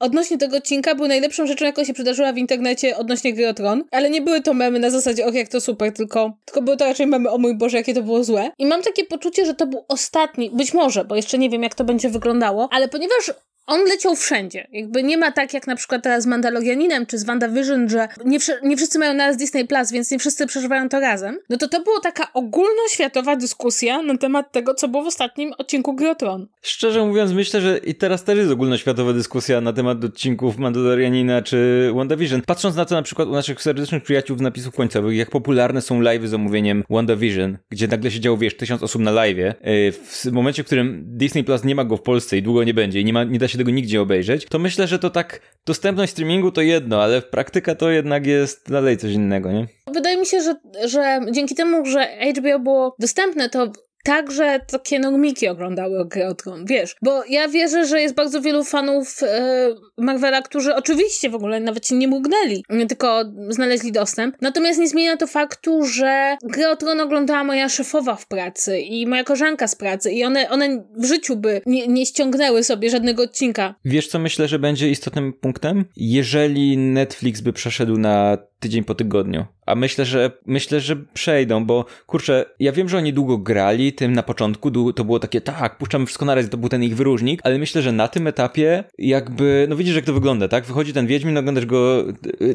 [0.00, 3.84] odnośnie tego odcinka był najlepszą rzeczą, jaką się przydarzyła w internecie odnośnie gry o Tron,
[3.90, 6.84] ale nie były to memy na zasadzie, och jak to super, tylko, tylko były to
[6.84, 8.50] raczej memy, o mój Boże, jakie to było złe.
[8.58, 11.74] I mam takie poczucie, że to był ostatni, być może, bo jeszcze nie wiem, jak
[11.74, 13.32] to będzie wyglądało, ale ponieważ
[13.66, 14.68] on leciał wszędzie.
[14.72, 18.38] Jakby nie ma tak jak na przykład teraz z Mandalorianinem czy z WandaVision, że nie,
[18.62, 21.38] nie wszyscy mają naraz Disney Plus, więc nie wszyscy przeżywają to razem.
[21.48, 25.94] No to to była taka ogólnoświatowa dyskusja na temat tego, co było w ostatnim odcinku
[25.94, 26.14] Gry.
[26.62, 31.90] Szczerze mówiąc, myślę, że i teraz też jest ogólnoświatowa dyskusja na temat odcinków Mandalorianina czy
[31.94, 32.42] WandaVision.
[32.42, 36.00] Patrząc na to na przykład u naszych serdecznych przyjaciół w napisów końcowych, jak popularne są
[36.00, 40.32] live'y z omówieniem WandaVision, gdzie nagle się działo, wiesz, tysiąc osób na live'ie, y, w
[40.32, 43.04] momencie, w którym Disney Plus nie ma go w Polsce i długo nie będzie i
[43.04, 46.12] nie, ma, nie da się się tego nigdzie obejrzeć, to myślę, że to tak dostępność
[46.12, 49.66] streamingu to jedno, ale praktyka to jednak jest dalej coś innego, nie?
[49.94, 50.54] Wydaje mi się, że,
[50.88, 53.72] że dzięki temu, że HBO było dostępne, to
[54.04, 58.64] także takie normiki oglądały grę o Tron, wiesz, bo ja wierzę, że jest bardzo wielu
[58.64, 64.80] fanów e, Marvela, którzy oczywiście w ogóle nawet się nie mugnęli, tylko znaleźli dostęp, natomiast
[64.80, 69.24] nie zmienia to faktu, że grę o Tron oglądała moja szefowa w pracy i moja
[69.24, 73.74] koleżanka z pracy i one, one w życiu by nie, nie ściągnęły sobie żadnego odcinka.
[73.84, 75.84] Wiesz, co myślę, że będzie istotnym punktem?
[75.96, 79.44] Jeżeli Netflix by przeszedł na tydzień po tygodniu.
[79.66, 84.12] A myślę, że myślę, że przejdą, bo kurczę, ja wiem, że oni długo grali tym
[84.12, 87.40] na początku, to było takie, tak, puszczamy wszystko na raz, to był ten ich wyróżnik,
[87.44, 90.64] ale myślę, że na tym etapie jakby, no widzisz jak to wygląda, tak?
[90.64, 92.04] Wychodzi ten Wiedźmin, oglądasz go,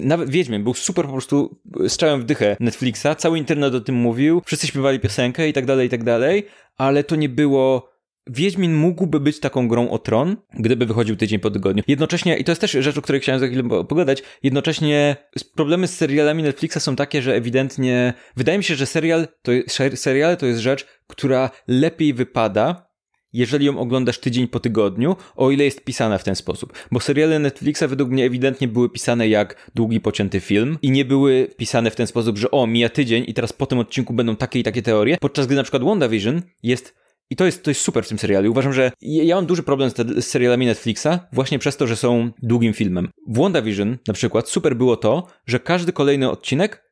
[0.01, 4.41] nawet Wiedźmin był super po prostu strzałem w dychę Netflixa, cały internet o tym mówił,
[4.45, 6.45] wszyscy śpiewali piosenkę i tak dalej, i tak dalej,
[6.77, 7.89] ale to nie było
[8.27, 11.83] Wiedźmin mógłby być taką grą o tron, gdyby wychodził tydzień po tygodniu.
[11.87, 15.15] Jednocześnie, i to jest też rzecz, o której chciałem za chwilę pogadać, jednocześnie
[15.55, 19.51] problemy z serialami Netflixa są takie, że ewidentnie, wydaje mi się, że serial to,
[19.95, 22.89] seriale to jest rzecz, która lepiej wypada,
[23.33, 26.73] jeżeli ją oglądasz tydzień po tygodniu, o ile jest pisana w ten sposób.
[26.91, 31.47] Bo seriale Netflixa według mnie ewidentnie były pisane jak długi, pocięty film i nie były
[31.57, 34.59] pisane w ten sposób, że o, mija tydzień i teraz po tym odcinku będą takie
[34.59, 36.95] i takie teorie, podczas gdy na przykład WandaVision jest
[37.29, 38.51] i to jest, to jest super w tym serialu.
[38.51, 41.95] Uważam, że ja mam duży problem z, te, z serialami Netflixa właśnie przez to, że
[41.95, 43.09] są długim filmem.
[43.27, 46.91] W WandaVision na przykład super było to, że każdy kolejny odcinek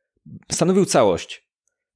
[0.52, 1.48] stanowił całość.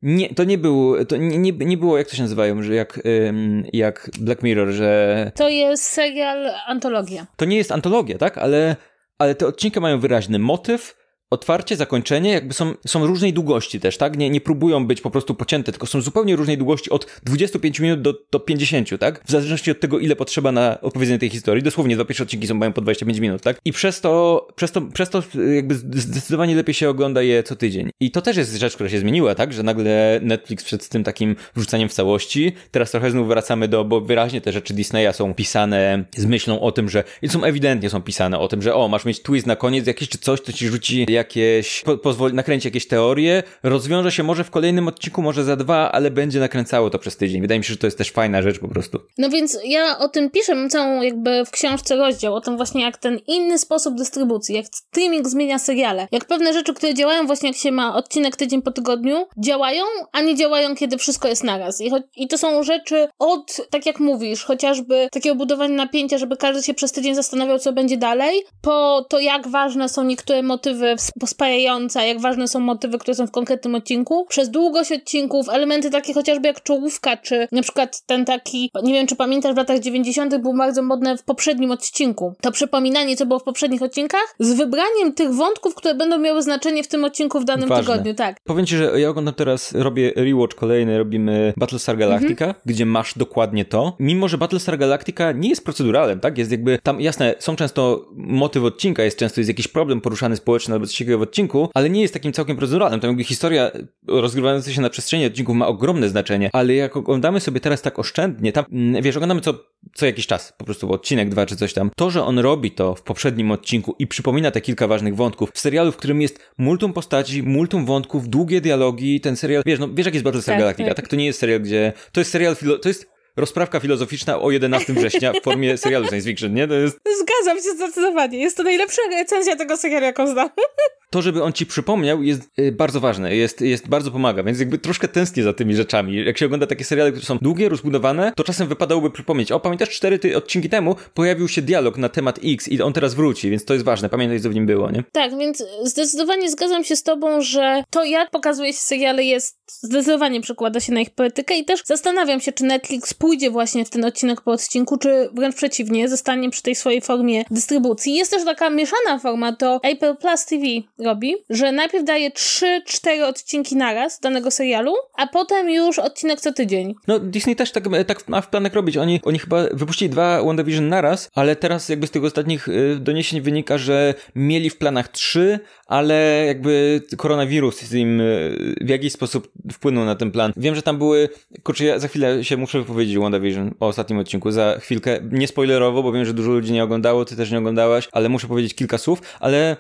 [0.02, 3.07] Nie, to nie był, to nie, nie, nie było, jak to się nazywają, że jak,
[3.28, 5.33] ym, jak Black Mirror, że...
[5.35, 7.26] To jest serial antologia.
[7.37, 8.38] To nie jest antologia, tak?
[8.38, 8.76] Ale,
[9.18, 11.02] ale te odcinki mają wyraźny motyw,
[11.33, 14.16] otwarcie, zakończenie jakby są, są różnej długości też, tak?
[14.16, 18.03] Nie, nie próbują być po prostu pocięte, tylko są zupełnie różnej długości od 25 minut
[18.03, 19.25] do, do 50, tak?
[19.27, 21.62] W zależności od tego, ile potrzeba na opowiedzenie tej historii.
[21.62, 23.57] Dosłownie dwa pierwsze odcinki są mają po 25 minut, tak?
[23.64, 25.23] I przez to, przez to, przez to
[25.55, 27.90] jakby zdecydowanie lepiej się ogląda je co tydzień.
[28.01, 29.53] I to też jest rzecz, która się zmieniła, tak?
[29.53, 34.01] Że nagle Netflix przed tym takim wrzucaniem w całości, teraz trochę znów wracamy do, bo
[34.01, 38.03] wyraźnie te rzeczy Disneya są pisane z myślą o tym, że, i są ewidentnie są
[38.03, 40.68] pisane o tym, że o, masz mieć twist na koniec jakiś czy coś, to ci
[40.68, 45.44] rzuci jak jakieś, po, pozwoli, nakręci jakieś teorie, rozwiąże się może w kolejnym odcinku, może
[45.44, 47.40] za dwa, ale będzie nakręcało to przez tydzień.
[47.40, 48.98] Wydaje mi się, że to jest też fajna rzecz po prostu.
[49.18, 52.82] No więc ja o tym piszę, mam całą jakby w książce rozdział, o tym właśnie
[52.82, 57.48] jak ten inny sposób dystrybucji, jak streaming zmienia seriale, jak pewne rzeczy, które działają właśnie
[57.48, 61.80] jak się ma odcinek tydzień po tygodniu, działają, a nie działają, kiedy wszystko jest naraz.
[61.80, 66.62] I, i to są rzeczy od, tak jak mówisz, chociażby takiego budowania napięcia, żeby każdy
[66.62, 72.07] się przez tydzień zastanawiał, co będzie dalej, po to, jak ważne są niektóre motywy pospajające,
[72.09, 74.27] jak ważne są motywy, które są w konkretnym odcinku.
[74.29, 79.07] Przez długość odcinków, elementy takie chociażby jak czołówka, czy na przykład ten taki, nie wiem
[79.07, 80.37] czy pamiętasz, w latach 90.
[80.37, 82.35] był bardzo modne w poprzednim odcinku.
[82.40, 86.83] To przypominanie, co było w poprzednich odcinkach, z wybraniem tych wątków, które będą miały znaczenie
[86.83, 87.85] w tym odcinku w danym Ważne.
[87.85, 88.37] tygodniu, tak.
[88.44, 92.55] Powiem ci, że ja oglądam teraz, robię rewatch kolejny, robimy Battlestar Galactica, mhm.
[92.66, 93.96] gdzie masz dokładnie to.
[93.98, 96.38] Mimo, że Battlestar Galactica nie jest proceduralem, tak?
[96.38, 100.75] Jest jakby, tam jasne, są często motyw odcinka, jest często jest jakiś problem poruszany społeczny
[100.75, 103.01] albo coś takiego w odcinku, ale nie jest takim całkiem proceduralnym.
[103.01, 103.71] Tam jakby historia
[104.09, 108.53] rozgrywająca się na przestrzeni odcinków ma ogromne znaczenie, ale jak oglądamy sobie teraz tak oszczędnie,
[108.53, 109.55] tam, mm, wiesz, oglądamy co,
[109.95, 112.95] co jakiś czas, po prostu odcinek, dwa czy coś tam, to, że on robi to
[112.95, 116.93] w poprzednim odcinku i przypomina te kilka ważnych wątków, w serialu, w którym jest multum
[116.93, 120.88] postaci, multum wątków, długie dialogi, ten serial, wiesz, no wiesz jak jest Battlestar tak, Galactica,
[120.88, 120.97] tak.
[120.97, 121.09] tak?
[121.09, 125.33] To nie jest serial, gdzie, to jest serial, to jest rozprawka filozoficzna o 11 września
[125.33, 126.68] w formie serialu science fiction, nie?
[126.68, 126.99] To jest...
[127.21, 128.38] Zgadzam się zdecydowanie.
[128.38, 130.49] Jest to najlepsza recenzja tego serialu, jaką znam.
[131.12, 134.79] To, żeby on ci przypomniał, jest y, bardzo ważne, jest, jest bardzo pomaga, więc jakby
[134.79, 136.25] troszkę tęsknię za tymi rzeczami.
[136.25, 139.88] Jak się ogląda takie seriale, które są długie, rozbudowane, to czasem wypadałoby przypomnieć, o pamiętasz
[139.88, 143.64] cztery ty odcinki temu pojawił się dialog na temat X i on teraz wróci, więc
[143.64, 145.05] to jest ważne, pamiętaj co w nim było, nie?
[145.12, 150.40] Tak, więc zdecydowanie zgadzam się z tobą, że to jak pokazuje się seriale jest, zdecydowanie
[150.40, 154.05] przekłada się na ich poetykę i też zastanawiam się, czy Netflix pójdzie właśnie w ten
[154.05, 158.14] odcinek po odcinku, czy wręcz przeciwnie, zostanie przy tej swojej formie dystrybucji.
[158.14, 160.64] Jest też taka mieszana forma, to Apple Plus TV
[161.03, 166.95] robi, że najpierw daje 3-4 odcinki naraz danego serialu, a potem już odcinek co tydzień.
[167.09, 168.97] No Disney też tak, tak ma w planach robić.
[168.97, 173.41] Oni, oni chyba wypuścili dwa WandaVision naraz, ale teraz jakby z tych ostatnich y, doniesień
[173.41, 180.05] wynika, że mieli w planach trzy, ale jakby koronawirus im y, w jakiś sposób wpłynął
[180.05, 180.53] na ten plan.
[180.57, 181.29] Wiem, że tam były,
[181.62, 186.03] kurczę, ja za chwilę się muszę wypowiedzieć WandaVision, o ostatnim odcinku, za chwilkę, nie spoilerowo,
[186.03, 188.99] bo wiem, że dużo ludzi nie oglądało, ty też nie oglądałaś, ale muszę powiedzieć kilka
[188.99, 189.77] słów, ale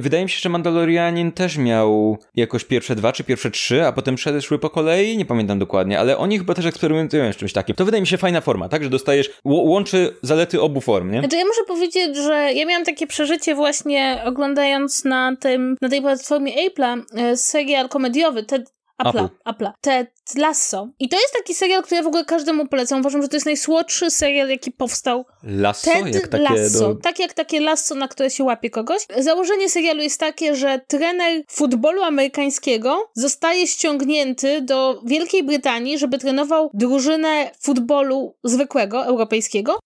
[0.00, 4.16] Wydaje mi się, że Mandalorianin też miał jakoś pierwsze dwa czy pierwsze trzy, a potem
[4.40, 7.76] szły po kolei, nie pamiętam dokładnie, ale oni chyba też eksperymentują z czymś takim.
[7.76, 8.82] To wydaje mi się fajna forma, tak?
[8.82, 11.20] Że dostajesz, łączy zalety obu form, nie?
[11.20, 16.02] Znaczy ja muszę powiedzieć, że ja miałam takie przeżycie właśnie oglądając na tym, na tej
[16.02, 19.72] platformie Apple'a e, serial komediowy Ted Apple'a, Apple'a.
[19.80, 20.88] Ted Lasso.
[20.98, 23.00] I to jest taki serial, który ja w ogóle każdemu polecam.
[23.00, 25.24] Uważam, że to jest najsłodszy serial, jaki powstał.
[25.42, 25.90] Lasso?
[25.90, 26.78] Ted jak takie Lasso.
[26.78, 26.94] Do...
[26.94, 29.06] Tak jak takie lasso, na które się łapie kogoś.
[29.18, 36.70] Założenie serialu jest takie, że trener futbolu amerykańskiego zostaje ściągnięty do Wielkiej Brytanii, żeby trenował
[36.74, 39.78] drużynę futbolu zwykłego, europejskiego.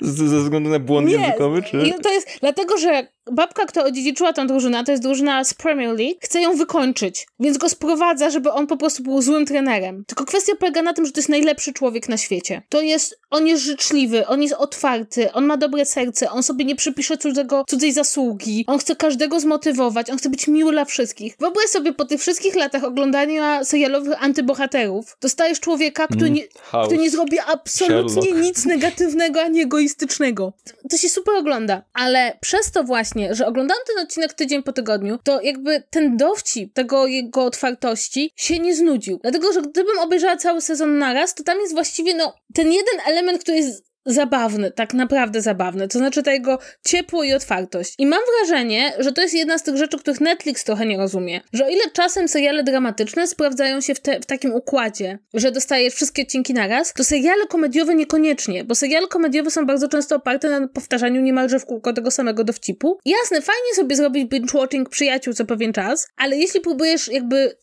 [0.00, 1.94] Ze względu na błąd Nie, językowy, czy?
[2.02, 6.18] To jest dlatego, że babka, która odziedziczyła tą drużynę, to jest drużyna z Premier League,
[6.20, 10.04] chce ją wykończyć, więc go sprowadza, żeby on po prostu był złym trenerem.
[10.06, 12.62] Tylko kwestia polega na tym, że to jest najlepszy człowiek na świecie.
[12.68, 16.76] To jest, on jest życzliwy, on jest otwarty, on ma dobre serce, on sobie nie
[16.76, 21.36] przypisze cudzego, cudzej zasługi, on chce każdego zmotywować, on chce być miły dla wszystkich.
[21.40, 26.42] Wyobraź sobie po tych wszystkich latach oglądania serialowych antybohaterów, dostajesz człowieka, który mm, nie,
[26.84, 30.52] który nie zrobi absolutnie Nic negatywnego ani egoistycznego.
[30.90, 35.18] To się super ogląda, ale przez to właśnie, że oglądam ten odcinek tydzień po tygodniu,
[35.24, 39.18] to jakby ten dowcip tego jego otwartości się nie znudził.
[39.22, 43.42] Dlatego, że gdybym obejrzała cały sezon naraz, to tam jest właściwie no ten jeden element,
[43.42, 45.88] który jest zabawny, tak naprawdę zabawny.
[45.88, 47.94] To znaczy ta jego ciepło i otwartość.
[47.98, 51.40] I mam wrażenie, że to jest jedna z tych rzeczy, których Netflix trochę nie rozumie.
[51.52, 55.94] Że o ile czasem seriale dramatyczne sprawdzają się w, te, w takim układzie, że dostajesz
[55.94, 60.68] wszystkie odcinki naraz, to seriale komediowe niekoniecznie, bo seriale komediowe są bardzo często oparte na
[60.68, 62.98] powtarzaniu niemalże w kółko tego samego dowcipu.
[63.04, 67.56] Jasne, fajnie sobie zrobić binge-watching przyjaciół co pewien czas, ale jeśli próbujesz jakby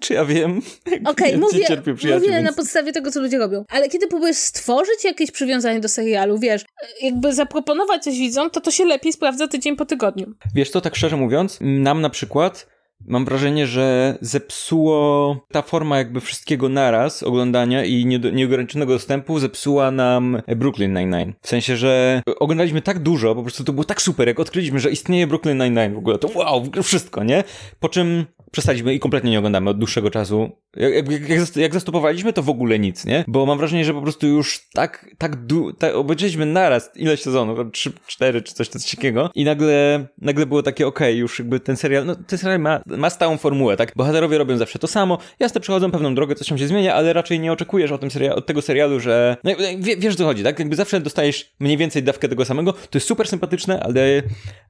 [0.00, 0.58] czy ja wiem?
[0.86, 1.66] Okej, okay, mówię,
[2.14, 3.64] mówię na podstawie tego, co ludzie robią.
[3.68, 6.64] Ale kiedy próbujesz stworzyć jakieś przywiązanie do serialu, wiesz,
[7.02, 10.34] jakby zaproponować coś widzom, to to się lepiej sprawdza tydzień po tygodniu.
[10.54, 16.20] Wiesz to tak szczerze mówiąc, nam na przykład mam wrażenie, że zepsuło ta forma jakby
[16.20, 21.32] wszystkiego naraz oglądania i nieograniczonego dostępu zepsuła nam Brooklyn Nine-Nine.
[21.42, 24.90] W sensie, że oglądaliśmy tak dużo, po prostu to było tak super, jak odkryliśmy, że
[24.90, 27.44] istnieje Brooklyn Nine-Nine w ogóle, to wow, wszystko, nie?
[27.80, 30.50] Po czym przestaliśmy i kompletnie nie oglądamy od dłuższego czasu.
[30.76, 33.24] Jak, jak, jak, jak zastopowaliśmy, to w ogóle nic, nie?
[33.28, 37.58] Bo mam wrażenie, że po prostu już tak, tak, du, tak obejrzeliśmy naraz ileś sezonów,
[37.72, 41.76] trzy, cztery czy coś takiego i nagle, nagle było takie, okej, okay, już jakby ten
[41.76, 43.92] serial, no ten serial ma, ma stałą formułę, tak?
[43.96, 47.40] Bohaterowie robią zawsze to samo, jasne, przechodzą pewną drogę, coś tam się zmienia, ale raczej
[47.40, 50.58] nie oczekujesz o tym seria, od tego serialu, że, no, wie, wiesz, co chodzi, tak?
[50.58, 54.22] Jakby zawsze dostajesz mniej więcej dawkę tego samego, to jest super sympatyczne, ale,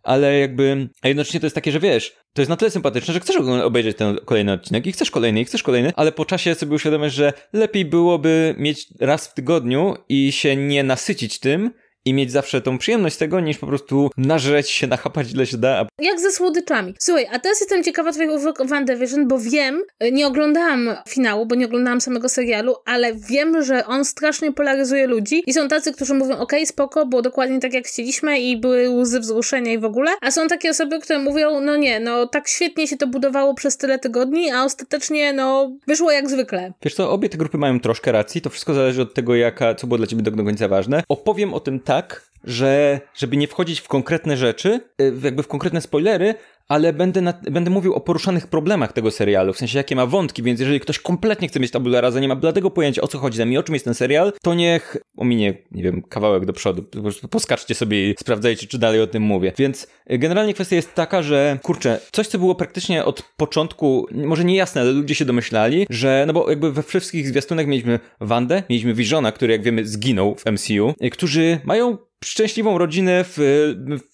[0.03, 3.21] ale jakby, a jednocześnie to jest takie, że wiesz, to jest na tyle sympatyczne, że
[3.21, 6.75] chcesz obejrzeć ten kolejny odcinek i chcesz kolejny, i chcesz kolejny, ale po czasie sobie
[6.75, 11.71] uświadomisz, że lepiej byłoby mieć raz w tygodniu i się nie nasycić tym,
[12.07, 15.87] i mieć zawsze tą przyjemność tego, niż po prostu nażreć się, nachapać ile się da.
[16.01, 16.95] Jak ze słodyczami.
[16.99, 21.47] Słuchaj, a teraz jestem ciekawa twoich uwag o WandaVision, bo wiem, y, nie oglądałam finału,
[21.47, 25.93] bo nie oglądałam samego serialu, ale wiem, że on strasznie polaryzuje ludzi i są tacy,
[25.93, 29.79] którzy mówią, okej, okay, spoko, było dokładnie tak jak chcieliśmy i były łzy wzruszenia i
[29.79, 33.07] w ogóle, a są takie osoby, które mówią, no nie, no tak świetnie się to
[33.07, 36.73] budowało przez tyle tygodni, a ostatecznie, no, wyszło jak zwykle.
[36.83, 39.87] Wiesz co, obie te grupy mają troszkę racji, to wszystko zależy od tego, jaka, co
[39.87, 41.03] było dla ciebie do, do końca ważne.
[41.09, 45.49] Opowiem o tym tak, tak, że żeby nie wchodzić w konkretne rzeczy, y, jakby w
[45.49, 46.35] konkretne spoilery,
[46.69, 50.43] ale będę, na, będę mówił o poruszanych problemach tego serialu, w sensie jakie ma wątki,
[50.43, 53.39] więc jeżeli ktoś kompletnie chce mieć tabula rasa, nie ma bladego pojęcia o co chodzi
[53.39, 56.85] tam i o czym jest ten serial, to niech ominie, nie wiem, kawałek do przodu,
[57.31, 59.53] poskaczcie sobie i sprawdzajcie, czy dalej o tym mówię.
[59.59, 64.45] Więc y, generalnie kwestia jest taka, że kurczę, coś co było praktycznie od początku, może
[64.45, 68.63] nie jasne, ale ludzie się domyślali, że no bo jakby we wszystkich zwiastunach mieliśmy Wandę,
[68.71, 73.39] mieliśmy Visiona, który jak wiemy zginął w MCU, y, którzy mają szczęśliwą rodzinę w,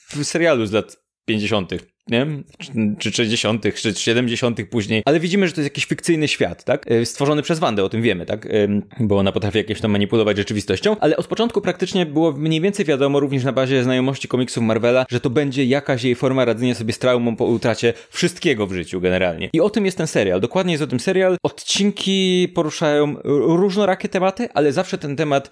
[0.09, 1.73] w serialu z lat 50
[2.09, 2.27] nie?
[2.99, 4.59] Czy 60., czy 70.
[4.71, 6.91] później, ale widzimy, że to jest jakiś fikcyjny świat, tak?
[6.91, 8.49] E, stworzony przez Wandę, o tym wiemy, tak?
[9.01, 13.21] Bo ona potrafi jakieś tam manipulować rzeczywistością, ale od początku praktycznie było mniej więcej wiadomo,
[13.21, 16.99] również na bazie znajomości komiksów Marvela, że to będzie jakaś jej forma radzenia sobie z
[16.99, 19.51] traumą po utracie wszystkiego w życiu generalnie.
[19.53, 20.41] I o tym jest ten serial.
[20.41, 21.37] Dokładnie jest o tym serial.
[21.43, 25.51] Odcinki poruszają różnorakie tematy, ale zawsze ten temat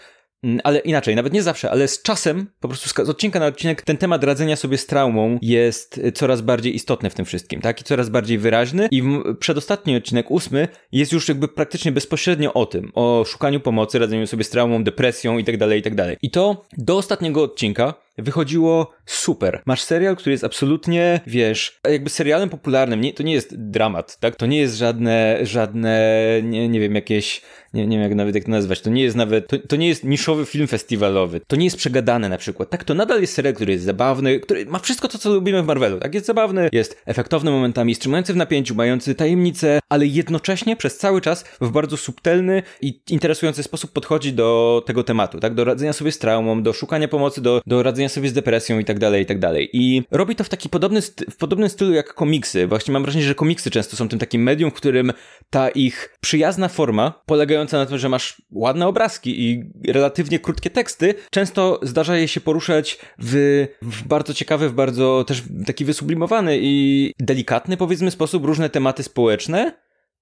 [0.64, 3.96] ale inaczej, nawet nie zawsze, ale z czasem, po prostu z odcinka na odcinek, ten
[3.96, 7.80] temat radzenia sobie z traumą jest y, coraz bardziej istotny w tym wszystkim, tak?
[7.80, 8.88] I coraz bardziej wyraźny.
[8.90, 9.02] I
[9.38, 14.44] przedostatni odcinek, ósmy, jest już jakby praktycznie bezpośrednio o tym, o szukaniu pomocy, radzeniu sobie
[14.44, 15.92] z traumą, depresją i tak dalej, i tak.
[16.22, 19.62] I to do ostatniego odcinka wychodziło super.
[19.66, 24.36] Masz serial, który jest absolutnie, wiesz, jakby serialem popularnym, nie, to nie jest dramat, tak?
[24.36, 27.42] To nie jest żadne, żadne, nie, nie wiem, jakieś,
[27.74, 29.88] nie, nie wiem jak nawet jak to nazwać, to nie jest nawet, to, to nie
[29.88, 32.84] jest niszowy film festiwalowy, to nie jest przegadane na przykład, tak?
[32.84, 35.98] To nadal jest serial, który jest zabawny, który ma wszystko to, co lubimy w Marvelu,
[35.98, 36.14] tak?
[36.14, 41.44] Jest zabawny, jest efektowny momentami, trzymający w napięciu, mający tajemnicę, ale jednocześnie przez cały czas
[41.60, 45.54] w bardzo subtelny i interesujący sposób podchodzi do tego tematu, tak?
[45.54, 48.84] Do radzenia sobie z traumą, do szukania pomocy, do, do radzenia sobie z depresją i
[48.84, 49.70] tak dalej, i tak dalej.
[49.72, 52.66] I robi to w taki podobny, w podobnym stylu jak komiksy.
[52.66, 55.12] Właśnie mam wrażenie, że komiksy często są tym takim medium, w którym
[55.50, 61.14] ta ich przyjazna forma, polegająca na tym, że masz ładne obrazki i relatywnie krótkie teksty,
[61.30, 67.12] często zdarza je się poruszać w, w bardzo ciekawy, w bardzo też taki wysublimowany i
[67.18, 69.72] delikatny, powiedzmy, sposób różne tematy społeczne,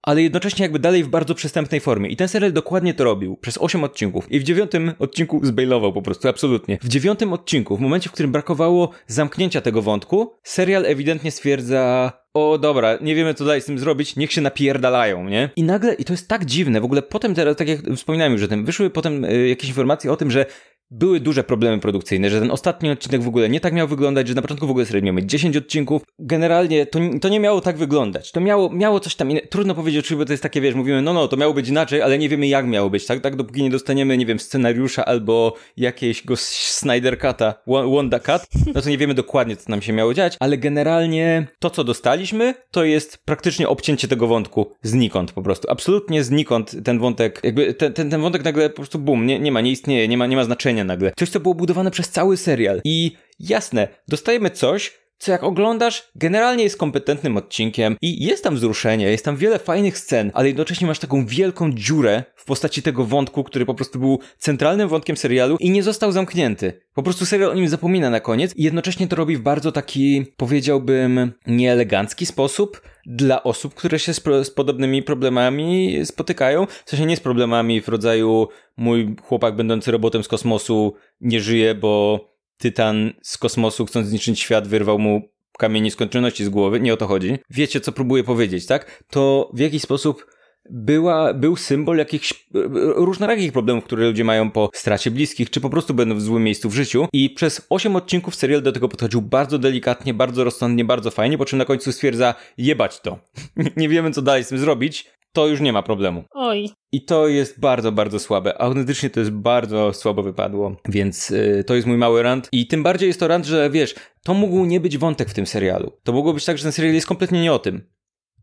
[0.03, 2.09] ale jednocześnie jakby dalej w bardzo przystępnej formie.
[2.09, 4.33] I ten serial dokładnie to robił przez 8 odcinków.
[4.33, 6.79] I w dziewiątym odcinku zbailował po prostu, absolutnie.
[6.83, 12.59] W dziewiątym odcinku, w momencie, w którym brakowało zamknięcia tego wątku, serial ewidentnie stwierdza o
[12.59, 15.51] dobra, nie wiemy co dalej z tym zrobić, niech się napierdalają, nie?
[15.57, 18.43] I nagle, i to jest tak dziwne, w ogóle potem teraz, tak jak wspominałem już
[18.43, 20.47] o tym, wyszły potem y, jakieś informacje o tym, że
[20.91, 24.35] były duże problemy produkcyjne, że ten ostatni odcinek w ogóle nie tak miał wyglądać, że
[24.35, 26.03] na początku w ogóle serial mieć 10 odcinków.
[26.19, 28.33] Generalnie to, to nie miało tak wyglądać.
[28.33, 29.47] To miało, miało coś tam innego.
[29.49, 32.19] Trudno powiedzieć, czy to jest takie, wiesz, mówimy, no no, to miało być inaczej, ale
[32.19, 33.21] nie wiemy jak miało być, tak?
[33.21, 37.55] Tak dopóki nie dostaniemy, nie wiem, scenariusza albo jakiegoś Snyder Cut'a,
[37.95, 38.43] Wanda Cut,
[38.75, 42.55] no to nie wiemy dokładnie, co nam się miało dziać, ale generalnie to, co dostaliśmy,
[42.71, 45.71] to jest praktycznie obcięcie tego wątku znikąd po prostu.
[45.71, 49.53] Absolutnie znikąd ten wątek, jakby ten, ten, ten wątek nagle po prostu bum, nie, nie
[49.53, 51.13] ma, nie istnieje, nie ma, nie ma znaczenia nagle.
[51.19, 52.81] Coś, co było budowane przez cały serial.
[52.85, 59.11] I jasne, dostajemy coś, co jak oglądasz, generalnie jest kompetentnym odcinkiem i jest tam wzruszenie,
[59.11, 63.45] jest tam wiele fajnych scen, ale jednocześnie masz taką wielką dziurę w postaci tego wątku,
[63.45, 66.81] który po prostu był centralnym wątkiem serialu i nie został zamknięty.
[66.95, 70.27] Po prostu serial o nim zapomina na koniec i jednocześnie to robi w bardzo taki,
[70.37, 76.67] powiedziałbym, nieelegancki sposób dla osób, które się z, z podobnymi problemami spotykają.
[76.67, 81.75] W sensie nie z problemami w rodzaju mój chłopak będący robotem z kosmosu nie żyje,
[81.75, 82.21] bo
[82.59, 85.23] Tytan z kosmosu, chcąc zniszczyć świat, wyrwał mu
[85.59, 86.81] kamień nieskończoności z głowy.
[86.81, 87.39] Nie o to chodzi.
[87.51, 89.05] Wiecie, co próbuję powiedzieć, tak?
[89.11, 90.27] To w jakiś sposób
[90.71, 92.47] była, był symbol jakichś
[92.95, 96.71] różnorakich problemów, które ludzie mają po stracie bliskich, czy po prostu będą w złym miejscu
[96.71, 97.09] w życiu.
[97.13, 101.45] I przez 8 odcinków serial do tego podchodził bardzo delikatnie, bardzo rozsądnie, bardzo fajnie, po
[101.45, 103.19] czym na końcu stwierdza, jebać to.
[103.77, 106.25] nie wiemy, co dalej z tym zrobić to już nie ma problemu.
[106.31, 106.71] Oj.
[106.93, 108.61] I to jest bardzo, bardzo słabe.
[108.61, 112.49] Autentycznie to jest bardzo słabo wypadło, więc yy, to jest mój mały rant.
[112.53, 115.47] I tym bardziej jest to rant, że wiesz, to mógł nie być wątek w tym
[115.47, 115.93] serialu.
[116.03, 117.83] To mogło być tak, że ten serial jest kompletnie nie o tym.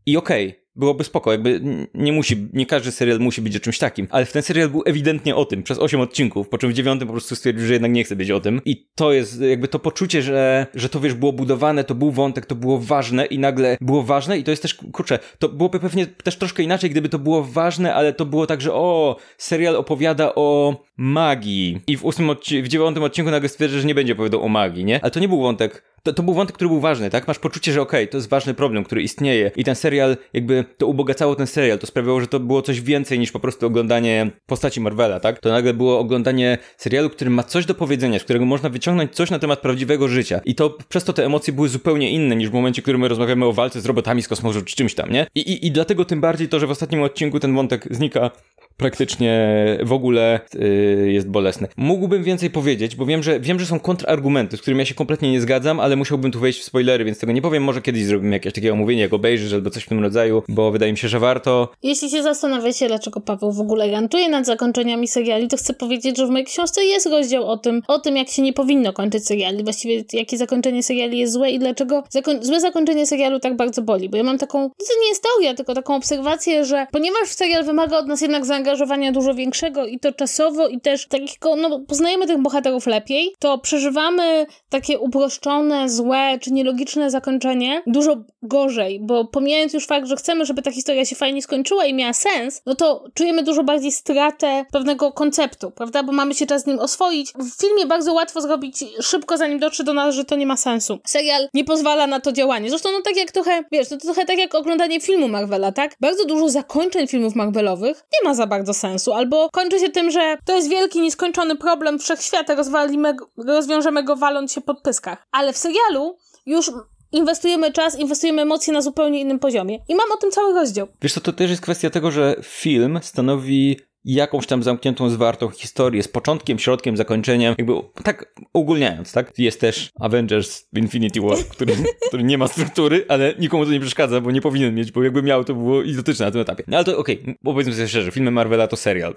[0.06, 1.62] I okej, okay, byłoby spoko, jakby
[1.94, 4.84] nie musi, nie każdy serial musi być o czymś takim, ale w ten serial był
[4.86, 7.92] ewidentnie o tym, przez 8 odcinków, po czym w dziewiątym po prostu stwierdził, że jednak
[7.92, 8.62] nie chce być o tym.
[8.66, 12.46] I to jest jakby to poczucie, że, że to wiesz, było budowane, to był wątek,
[12.46, 16.08] to było ważne i nagle było ważne i to jest też, kurczę, to byłoby pewnie
[16.08, 20.36] też troszkę inaczej, gdyby to było ważne, ale to było tak, że o, serial opowiada
[20.36, 24.48] o magii i w ósmym w dziewiątym odcinku nagle stwierdza, że nie będzie opowiadał o
[24.48, 25.00] magii, nie?
[25.04, 27.28] Ale to nie był wątek to, to był wątek, który był ważny, tak?
[27.28, 30.66] Masz poczucie, że okej, okay, to jest ważny problem, który istnieje i ten serial jakby
[30.78, 34.32] to ubogacało ten serial, to sprawiało, że to było coś więcej niż po prostu oglądanie
[34.46, 35.40] postaci Marvela, tak?
[35.40, 39.32] To nagle było oglądanie serialu, który ma coś do powiedzenia, z którego można wyciągnąć coś
[39.32, 42.54] na temat prawdziwego życia i to przez to te emocje były zupełnie inne niż w
[42.54, 45.28] momencie, w którym my rozmawiamy o walce z robotami z kosmosu czy czymś tam, nie?
[45.36, 48.32] I, i, i dlatego tym bardziej to, że w ostatnim odcinku ten wątek znika
[48.78, 51.68] praktycznie w ogóle yy, jest bolesny.
[51.78, 55.32] Mógłbym więcej powiedzieć, bo wiem, że wiem, że są kontrargumenty, z którymi ja się kompletnie
[55.32, 57.64] nie zgadzam, ale musiałbym tu wejść w spoilery, więc tego nie powiem.
[57.64, 60.92] Może kiedyś zrobimy jakieś takie omówienie, jak obejrzysz albo coś w tym rodzaju, bo wydaje
[60.92, 61.70] mi się, że warto.
[61.84, 66.28] Jeśli się zastanawiacie, dlaczego Paweł w ogóle rantuje nad zakończeniami seriali, to chcę powiedzieć, że
[66.28, 69.64] w mojej książce jest rozdział o tym, o tym, jak się nie powinno kończyć seriali,
[69.64, 74.10] właściwie jakie zakończenie seriali jest złe i dlaczego zako złe zakończenie serialu tak bardzo boli,
[74.10, 77.98] bo ja mam taką, to nie jest teoria, tylko taką obserwację, że ponieważ serial wymaga
[77.98, 82.28] od nas jednak zaangażowania zaangażowania dużo większego i to czasowo i też takiego, no poznajemy
[82.28, 89.74] tych bohaterów lepiej, to przeżywamy takie uproszczone, złe czy nielogiczne zakończenie dużo gorzej, bo pomijając
[89.74, 93.06] już fakt, że chcemy, żeby ta historia się fajnie skończyła i miała sens, no to
[93.14, 97.34] czujemy dużo bardziej stratę pewnego konceptu, prawda, bo mamy się czas z nim oswoić.
[97.34, 101.00] W filmie bardzo łatwo zrobić szybko, zanim dotrze do nas, że to nie ma sensu.
[101.06, 102.70] Serial nie pozwala na to działanie.
[102.70, 105.96] Zresztą no tak jak trochę, wiesz, to trochę tak jak oglądanie filmu Marvela, tak?
[106.00, 110.38] Bardzo dużo zakończeń filmów Marvelowych nie ma za bardzo sensu, albo kończy się tym, że
[110.46, 115.28] to jest wielki, nieskończony problem wszechświata, rozwalimy, rozwiążemy go waląc się pod pyskach.
[115.32, 116.72] Ale w serialu już
[117.12, 119.80] inwestujemy czas, inwestujemy emocje na zupełnie innym poziomie.
[119.90, 120.88] I mam o tym cały rozdział.
[121.02, 126.04] Wiesz co, to też jest kwestia tego, że film stanowi jakąś tam zamkniętą, zwartą historię
[126.04, 129.34] z początkiem, środkiem, zakończeniem, jakby tak ogólniając, tak?
[129.38, 131.74] Jest też Avengers Infinity War, który,
[132.08, 135.24] który nie ma struktury, ale nikomu to nie przeszkadza, bo nie powinien mieć, bo jakby
[135.24, 136.64] miał, to było idiotyczne na tym etapie.
[136.68, 139.16] No ale to okej, okay, powiedzmy sobie szczerze, filmy Marvela to serial.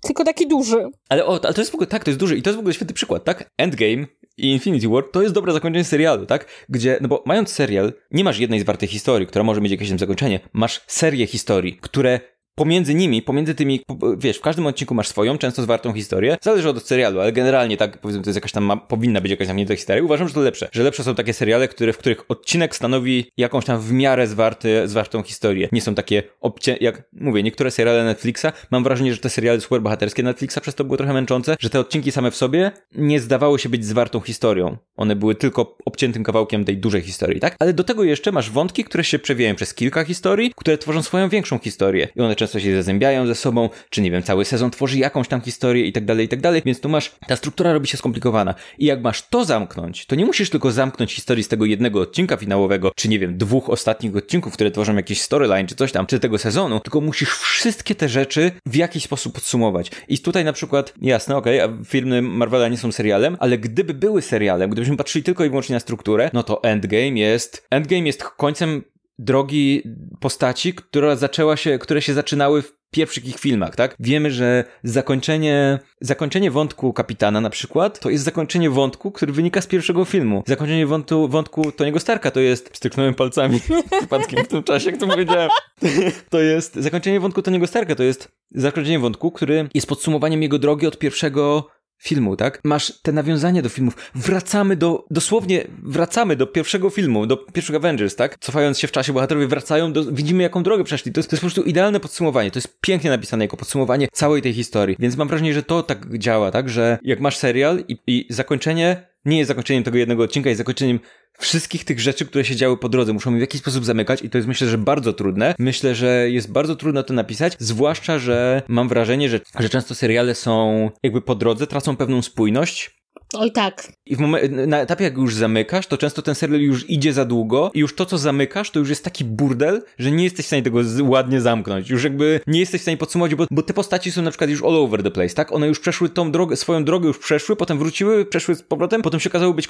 [0.00, 0.86] Tylko taki duży.
[1.08, 2.60] Ale, o, ale to jest w ogóle, tak, to jest duży i to jest w
[2.60, 3.50] ogóle świetny przykład, tak?
[3.56, 6.46] Endgame i Infinity War to jest dobre zakończenie serialu, tak?
[6.68, 9.98] Gdzie, no bo mając serial, nie masz jednej zwartej historii, która może mieć jakieś tam
[9.98, 12.20] zakończenie, masz serię historii, które
[12.58, 13.80] pomiędzy nimi, pomiędzy tymi,
[14.18, 16.36] wiesz, w każdym odcinku masz swoją, często zwartą historię.
[16.40, 19.46] Zależy od serialu, ale generalnie tak, powiedzmy, to jest jakaś tam, ma, powinna być jakaś
[19.46, 20.02] zamknięta historia.
[20.04, 20.68] Uważam, że to lepsze.
[20.72, 24.88] Że lepsze są takie seriale, które, w których odcinek stanowi jakąś tam w miarę zwarty,
[24.88, 25.68] zwartą historię.
[25.72, 30.22] Nie są takie obcie, jak mówię, niektóre seriale Netflixa, mam wrażenie, że te seriale superbohaterskie
[30.22, 33.68] Netflixa przez to były trochę męczące, że te odcinki same w sobie nie zdawały się
[33.68, 34.76] być zwartą historią.
[34.96, 37.56] One były tylko obciętym kawałkiem tej dużej historii, tak?
[37.58, 41.28] Ale do tego jeszcze masz wątki, które się przewijają przez kilka historii, które tworzą swoją
[41.28, 42.08] większą historię.
[42.16, 45.40] I one często się zazębiają ze sobą, czy nie wiem, cały sezon tworzy jakąś tam
[45.40, 46.62] historię i tak dalej, i tak dalej.
[46.64, 48.54] Więc tu masz, ta struktura robi się skomplikowana.
[48.78, 52.36] I jak masz to zamknąć, to nie musisz tylko zamknąć historii z tego jednego odcinka
[52.36, 56.20] finałowego, czy nie wiem, dwóch ostatnich odcinków, które tworzą jakiś storyline, czy coś tam, czy
[56.20, 59.90] tego sezonu, tylko musisz wszystkie te rzeczy w jakiś sposób podsumować.
[60.08, 64.22] I tutaj na przykład, jasne, okej, okay, filmy Marvela nie są serialem, ale gdyby były
[64.22, 68.82] serialem, gdybyśmy patrzyli tylko i wyłącznie na strukturę, no to Endgame jest, Endgame jest końcem
[69.18, 69.82] drogi
[70.20, 73.96] postaci, która zaczęła się, które się zaczynały w pierwszych ich filmach, tak?
[74.00, 79.66] Wiemy, że zakończenie, zakończenie wątku kapitana na przykład, to jest zakończenie wątku, który wynika z
[79.66, 80.42] pierwszego filmu.
[80.46, 83.60] Zakończenie wątku, wątku Toniego Starka to jest, styknąłem palcami
[83.98, 85.50] przypadkiem w tym czasie, jak to powiedziałem.
[86.30, 90.86] To jest, zakończenie wątku Toniego Starka to jest zakończenie wątku, który jest podsumowaniem jego drogi
[90.86, 91.68] od pierwszego
[91.98, 92.60] filmu, tak?
[92.64, 94.10] Masz te nawiązania do filmów.
[94.14, 98.38] Wracamy do, dosłownie wracamy do pierwszego filmu, do pierwszego Avengers, tak?
[98.40, 101.12] Cofając się w czasie, bohaterowie wracają, do, widzimy jaką drogę przeszli.
[101.12, 102.50] To jest, to jest po prostu idealne podsumowanie.
[102.50, 104.96] To jest pięknie napisane jako podsumowanie całej tej historii.
[104.98, 106.68] Więc mam wrażenie, że to tak działa, tak?
[106.68, 111.00] Że jak masz serial i, i zakończenie nie jest zakończeniem tego jednego odcinka, jest zakończeniem
[111.38, 113.12] wszystkich tych rzeczy, które się działy po drodze.
[113.12, 115.54] Muszą w jakiś sposób zamykać i to jest myślę, że bardzo trudne.
[115.58, 120.34] Myślę, że jest bardzo trudno to napisać, zwłaszcza, że mam wrażenie, że, że często seriale
[120.34, 122.97] są jakby po drodze, tracą pewną spójność
[123.34, 123.92] Oj tak.
[124.06, 127.24] I w momen- na etapie, jak już zamykasz, to często ten serial już idzie za
[127.24, 130.46] długo i już to, co zamykasz, to już jest taki burdel, że nie jesteś w
[130.48, 131.90] stanie tego z- ładnie zamknąć.
[131.90, 134.62] Już jakby nie jesteś w stanie podsumować, bo, bo te postaci są na przykład już
[134.62, 135.52] all over the place, tak?
[135.52, 139.20] One już przeszły tą drogę, swoją drogę już przeszły, potem wróciły, przeszły z powrotem, potem
[139.20, 139.66] się okazało być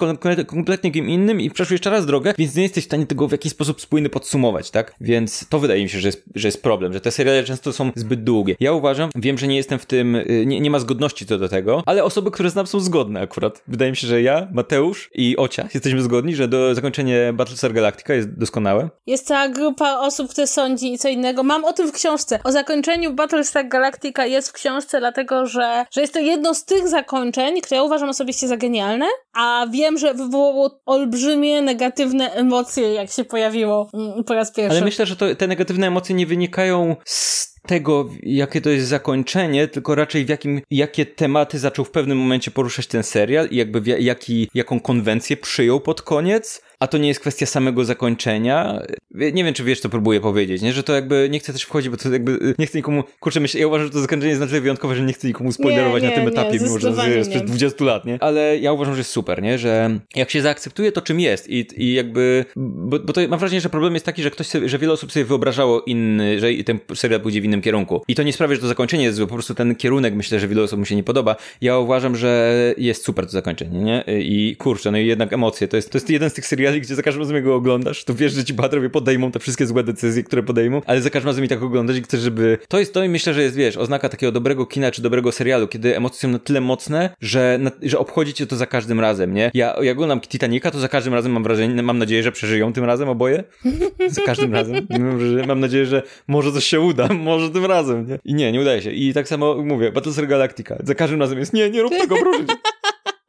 [0.47, 3.33] kompletnie kim innym i przeszły jeszcze raz drogę, więc nie jesteś w stanie tego w
[3.33, 4.95] jakiś sposób spójny podsumować, tak?
[5.01, 7.91] Więc to wydaje mi się, że jest, że jest problem, że te seriale często są
[7.97, 8.57] zbyt długie.
[8.61, 11.49] Ja uważam, wiem, że nie jestem w tym, y, nie, nie ma zgodności co do
[11.49, 13.48] tego, ale osoby, które znam są zgodne akurat.
[13.69, 18.15] Wydaje mi się, że ja, Mateusz i Ocia jesteśmy zgodni, że do zakończenie Battlestar Galactica
[18.15, 18.89] jest doskonałe.
[19.07, 21.43] Jest cała grupa osób, które sądzi co innego.
[21.43, 22.39] Mam o tym w książce.
[22.45, 26.89] O zakończeniu Battlestar Galactica jest w książce, dlatego że, że jest to jedno z tych
[26.89, 33.11] zakończeń, które ja uważam osobiście za genialne, a wiem, że wywołało olbrzymie negatywne emocje, jak
[33.11, 34.77] się pojawiło mm, po raz pierwszy.
[34.77, 39.69] Ale myślę, że to, te negatywne emocje nie wynikają z tego, jakie to jest zakończenie,
[39.69, 43.81] tylko raczej w jakim, jakie tematy zaczął w pewnym momencie poruszać ten serial i jakby
[43.81, 48.83] w, jaki, jaką konwencję przyjął pod koniec a to nie jest kwestia samego zakończenia.
[49.11, 50.73] Nie wiem, czy wiesz, co próbuję powiedzieć, nie?
[50.73, 53.61] Że to jakby, nie chcę też wchodzić, bo to jakby, nie chcę nikomu, kurczę, myślę,
[53.61, 56.09] ja uważam, że to zakończenie jest na tyle wyjątkowe, że nie chcę nikomu spoilerować nie,
[56.09, 58.19] nie, na tym etapie, mimo że to jest przez 20 lat, nie?
[58.21, 59.59] Ale ja uważam, że jest super, nie?
[59.59, 63.61] Że jak się zaakceptuje to, czym jest i, i jakby, bo, bo to mam wrażenie,
[63.61, 66.79] że problem jest taki, że ktoś sobie, że wiele osób sobie wyobrażało inny, że ten
[66.95, 68.03] serial pójdzie w innym kierunku.
[68.09, 70.49] I to nie sprawia, że to zakończenie jest złe, po prostu ten kierunek myślę, że
[70.49, 71.37] wielu osób mu się nie podoba.
[71.61, 74.05] Ja uważam, że jest super to zakończenie, nie?
[74.19, 76.95] I kurczę, no i jednak emocje, to jest, to jest jeden z tych seriali, gdzie
[76.95, 80.23] za każdym razem go oglądasz, to wiesz, że ci bohaterowie podejmą te wszystkie złe decyzje,
[80.23, 82.59] które podejmą, ale za każdym razem i tak oglądasz i chcesz, żeby...
[82.69, 85.69] To jest to i myślę, że jest, wiesz, oznaka takiego dobrego kina czy dobrego serialu,
[85.69, 89.35] kiedy emocje są na tyle mocne, że, na, że obchodzi cię to za każdym razem,
[89.35, 89.51] nie?
[89.55, 92.85] Ja, jak oglądam Titanica, to za każdym razem mam wrażenie, mam nadzieję, że przeżyją tym
[92.85, 93.45] razem oboje.
[94.09, 94.87] Za każdym razem.
[95.47, 98.19] Mam nadzieję, że może coś się uda, może tym razem, nie?
[98.25, 98.91] I nie, nie udaje się.
[98.91, 100.77] I tak samo mówię, Battlestar Galactica.
[100.85, 102.45] Za każdym razem jest, nie, nie rób tego, proszę.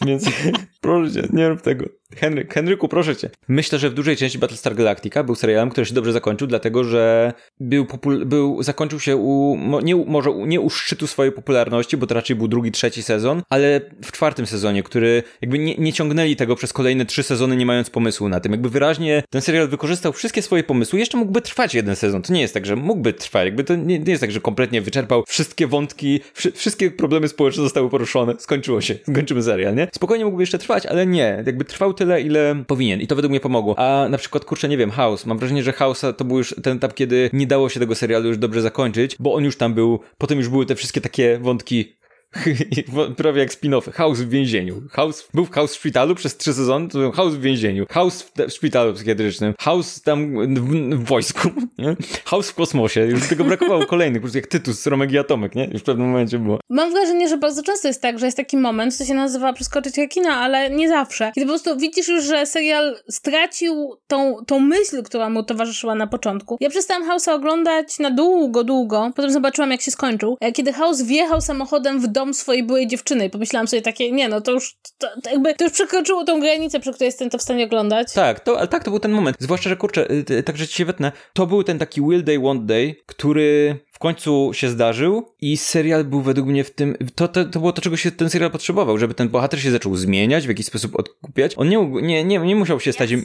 [0.05, 0.25] Więc
[0.81, 1.85] proszę cię, nie rób tego.
[2.15, 3.29] Henryk, Henryku, proszę cię.
[3.47, 7.33] Myślę, że w dużej części Battlestar Galactica był serialem, który się dobrze zakończył, dlatego że
[7.59, 7.87] był,
[8.25, 12.47] był zakończył się u, nie, może nie u szczytu swojej popularności, bo to raczej był
[12.47, 17.05] drugi, trzeci sezon, ale w czwartym sezonie, który jakby nie, nie ciągnęli tego przez kolejne
[17.05, 18.51] trzy sezony, nie mając pomysłu na tym.
[18.51, 20.99] Jakby wyraźnie ten serial wykorzystał wszystkie swoje pomysły.
[20.99, 22.21] Jeszcze mógłby trwać jeden sezon.
[22.21, 23.45] To nie jest tak, że mógłby trwać.
[23.45, 27.63] Jakby to nie, nie jest tak, że kompletnie wyczerpał wszystkie wątki, wszy, wszystkie problemy społeczne
[27.63, 28.35] zostały poruszone.
[28.39, 28.95] Skończyło się.
[29.11, 29.87] Skończymy serial, nie?
[29.99, 31.43] Spokojnie mógłby jeszcze trwać, ale nie.
[31.45, 33.01] Jakby trwał tyle, ile powinien.
[33.01, 33.79] I to według mnie pomogło.
[33.79, 35.25] A na przykład, kurczę, nie wiem, House.
[35.25, 38.27] Mam wrażenie, że House to był już ten etap, kiedy nie dało się tego serialu
[38.27, 41.93] już dobrze zakończyć, bo on już tam był, potem już były te wszystkie takie wątki
[43.17, 43.91] Prawie jak spin-offy.
[43.91, 44.81] House w więzieniu.
[44.91, 47.85] House, był w House w szpitalu przez trzy sezony, to był House w więzieniu.
[47.89, 49.53] House w, w szpitalu psychiatrycznym.
[49.59, 51.49] House tam w, w wojsku.
[51.77, 51.95] Nie?
[52.25, 53.01] House w kosmosie.
[53.05, 55.65] Już tego brakowało kolejnych, po prostu jak Tytus, Romek i Atomek, nie?
[55.65, 56.59] Już w pewnym momencie było.
[56.69, 59.97] Mam wrażenie, że bardzo często jest tak, że jest taki moment, co się nazywa przeskoczyć
[59.97, 61.31] rekina, ale nie zawsze.
[61.35, 66.07] Kiedy po prostu widzisz już, że serial stracił tą, tą myśl, która mu towarzyszyła na
[66.07, 66.57] początku.
[66.59, 69.11] Ja przestałam House'a oglądać na długo, długo.
[69.15, 70.37] Potem zobaczyłam, jak się skończył.
[70.41, 74.29] E, kiedy House wjechał samochodem w dom swojej byłej dziewczyny i pomyślałam sobie takie, nie
[74.29, 77.37] no, to już, to, to jakby, to już przekroczyło tą granicę, przy której jestem to
[77.37, 78.13] w stanie oglądać.
[78.13, 79.37] Tak, to, ale tak, to był ten moment.
[79.39, 82.65] Zwłaszcza, że kurczę, y, także ci się wetnę, to był ten taki Will Day, Want
[82.65, 87.45] Day, który w końcu się zdarzył i serial był według mnie w tym, to, to,
[87.45, 90.49] to było to, czego się ten serial potrzebował, żeby ten bohater się zaczął zmieniać, w
[90.49, 91.53] jakiś sposób odkupiać.
[91.57, 93.09] On nie, nie, nie, nie musiał się stać...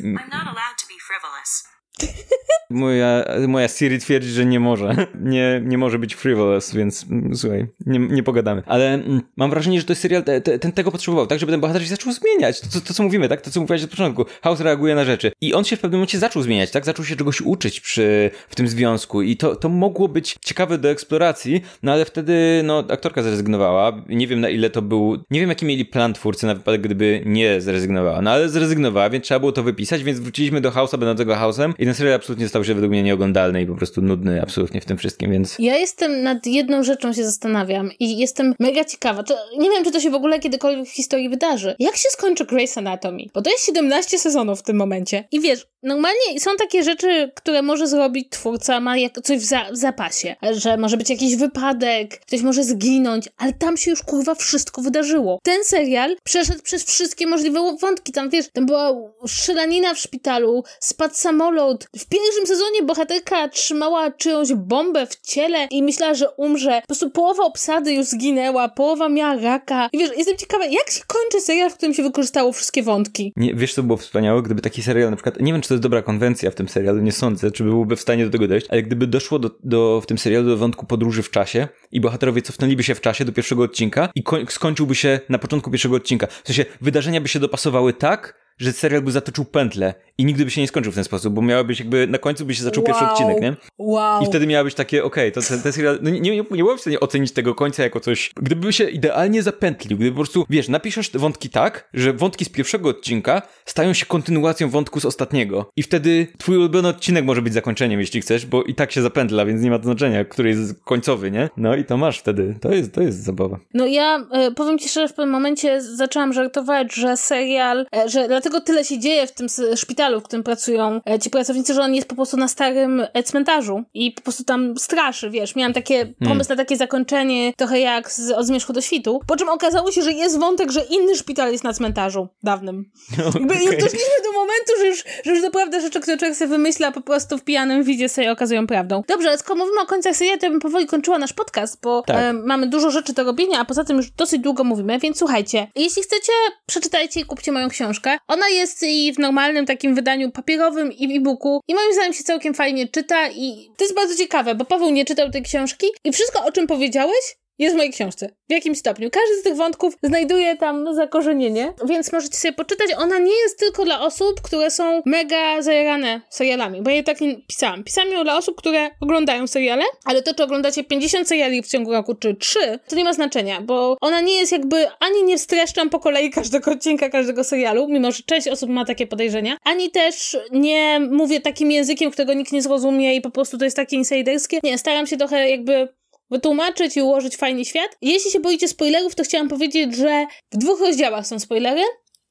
[2.71, 4.97] Moja, moja Siri twierdzi, że nie może.
[5.21, 8.63] Nie, nie może być frivolous, więc mm, słuchaj, nie, nie pogadamy.
[8.67, 11.53] Ale mm, mam wrażenie, że to jest serial te, te, ten tego potrzebował, tak, żeby
[11.53, 12.61] ten bohater się zaczął zmieniać.
[12.61, 13.41] To, to, to, co mówimy, tak?
[13.41, 14.25] To, co mówiłeś od początku.
[14.43, 15.33] House reaguje na rzeczy.
[15.41, 16.85] I on się w pewnym momencie zaczął zmieniać, tak?
[16.85, 19.23] Zaczął się czegoś uczyć przy, w tym związku.
[19.23, 24.05] I to, to mogło być ciekawe do eksploracji, no ale wtedy, no, aktorka zrezygnowała.
[24.09, 25.25] Nie wiem, na ile to był...
[25.31, 28.23] Nie wiem, jaki mieli plan twórcy na wypadek, gdyby nie zrezygnowała.
[28.23, 31.85] No ale zrezygnowała, więc trzeba było to wypisać, więc wróciliśmy do House'a będącego House'em i
[31.85, 34.97] ten serial absolutnie stał się według mnie nieoglądalny i po prostu nudny absolutnie w tym
[34.97, 35.57] wszystkim, więc...
[35.59, 39.23] Ja jestem nad jedną rzeczą się zastanawiam i jestem mega ciekawa.
[39.23, 41.77] To, nie wiem, czy to się w ogóle kiedykolwiek w historii wydarzy.
[41.79, 43.23] Jak się skończy Grey's Anatomy?
[43.35, 45.25] Bo to jest 17 sezonów w tym momencie.
[45.33, 49.65] I wiesz, normalnie są takie rzeczy, które może zrobić twórca, ma jak coś w, za
[49.73, 50.37] w zapasie.
[50.53, 55.39] Że może być jakiś wypadek, ktoś może zginąć, ale tam się już kurwa wszystko wydarzyło.
[55.43, 58.13] Ten serial przeszedł przez wszystkie możliwe wątki.
[58.13, 58.93] Tam wiesz, tam była
[59.27, 61.85] strzelanina w szpitalu, spadł samolot.
[61.97, 66.81] W pierwszym sezonie bohaterka trzymała czyjąś bombę w ciele i myślała, że umrze.
[66.81, 69.89] Po prostu połowa obsady już zginęła, połowa miała raka.
[69.93, 73.33] I wiesz, jestem ciekawa, jak się kończy serial, w którym się wykorzystało wszystkie wątki?
[73.37, 74.43] Nie, wiesz, co było wspaniałe?
[74.43, 77.01] Gdyby taki serial na przykład, nie wiem, czy to jest dobra konwencja w tym serialu,
[77.01, 80.07] nie sądzę, czy byłby w stanie do tego dojść, ale gdyby doszło do, do, w
[80.07, 83.63] tym serialu do wątku podróży w czasie i bohaterowie cofnęliby się w czasie do pierwszego
[83.63, 86.27] odcinka i skończyłby się na początku pierwszego odcinka.
[86.27, 90.51] W sensie, wydarzenia by się dopasowały tak, że serial by zatoczył pętlę i nigdy by
[90.51, 92.85] się nie skończył w ten sposób, bo miała być jakby, na końcu by się zaczął
[92.85, 92.87] wow.
[92.87, 93.57] pierwszy odcinek, nie?
[93.79, 94.23] Wow.
[94.23, 96.63] I wtedy miała być takie, okej, okay, to ten, ten serial, no nie, nie, nie
[96.63, 100.47] byłem w stanie ocenić tego końca jako coś, gdyby się idealnie zapętlił, gdyby po prostu,
[100.51, 105.71] wiesz, napiszesz wątki tak, że wątki z pierwszego odcinka stają się kontynuacją wątku z ostatniego
[105.77, 109.47] i wtedy twój ulubiony odcinek może być zakończeniem, jeśli chcesz, bo i tak się zapętla,
[109.47, 111.51] więc nie ma znaczenia, który jest końcowy, nie?
[111.57, 113.59] No i to masz wtedy, to jest, to jest zabawa.
[113.75, 118.29] No ja y, powiem ci szczerze, w pewnym momencie zaczęłam żartować, że serial, y, że
[118.45, 121.95] dlatego tyle się dzieje w tym szpitalu, w którym pracują e, ci pracownicy, że on
[121.95, 125.57] jest po prostu na starym e, cmentarzu i po prostu tam straszy, wiesz.
[125.57, 126.15] Miałam takie hmm.
[126.29, 130.03] pomysł na takie zakończenie, trochę jak z Od Zmierzchu do Świtu, po czym okazało się,
[130.03, 132.85] że jest wątek, że inny szpital jest na cmentarzu dawnym.
[133.19, 133.77] No, Jakby okay.
[133.77, 137.39] doszliśmy do momentu, że już, że już naprawdę rzeczy, które człowiek sobie wymyśla po prostu
[137.39, 139.03] w pijanym widzie sobie okazują prawdą.
[139.09, 142.03] Dobrze, ale skoro mówimy o końcach serialu, to ja bym powoli kończyła nasz podcast, bo
[142.03, 142.17] tak.
[142.17, 145.67] e, mamy dużo rzeczy do robienia, a poza tym już dosyć długo mówimy, więc słuchajcie,
[145.77, 146.33] jeśli chcecie,
[146.67, 148.19] przeczytajcie i kupcie moją książkę.
[148.35, 152.25] Ona jest i w normalnym takim wydaniu papierowym i w e-booku i moim zdaniem się
[152.25, 155.87] całkiem fajnie czyta i to jest bardzo ciekawe, bo Paweł nie czytał tej książki.
[156.05, 158.29] I wszystko o czym powiedziałeś jest w mojej książce.
[158.49, 159.11] W jakim stopniu?
[159.11, 162.89] Każdy z tych wątków znajduje tam zakorzenienie, więc możecie sobie poczytać.
[162.99, 167.37] Ona nie jest tylko dla osób, które są mega zajarane serialami, bo ja tak nie
[167.37, 167.85] pisałam.
[167.85, 171.93] Pisałam ją dla osób, które oglądają seriale, ale to, czy oglądacie 50 seriali w ciągu
[171.93, 175.91] roku, czy 3, to nie ma znaczenia, bo ona nie jest jakby, ani nie streszczam
[175.91, 180.37] po kolei każdego odcinka, każdego serialu, mimo że część osób ma takie podejrzenia, ani też
[180.51, 184.59] nie mówię takim językiem, którego nikt nie zrozumie i po prostu to jest takie insiderskie.
[184.63, 185.89] Nie, staram się trochę jakby
[186.31, 187.97] wytłumaczyć i ułożyć fajny świat.
[188.03, 191.83] Jeśli się boicie spoilerów, to chciałam powiedzieć, że w dwóch rozdziałach są spoilery.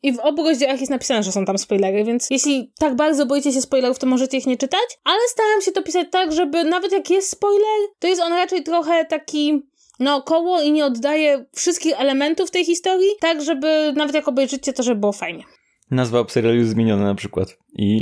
[0.04, 3.52] I w obu rozdziałach jest napisane, że są tam spoilery, więc jeśli tak bardzo boicie
[3.52, 5.00] się spoilerów, to możecie ich nie czytać.
[5.04, 8.64] Ale staram się to pisać tak, żeby nawet jak jest spoiler, to jest on raczej
[8.64, 9.62] trochę taki
[10.00, 15.00] naokoło i nie oddaje wszystkich elementów tej historii, tak żeby nawet jak obejrzycie, to żeby
[15.00, 15.44] było fajnie
[15.94, 17.58] nazwa serialu zmieniona na przykład.
[17.76, 18.02] I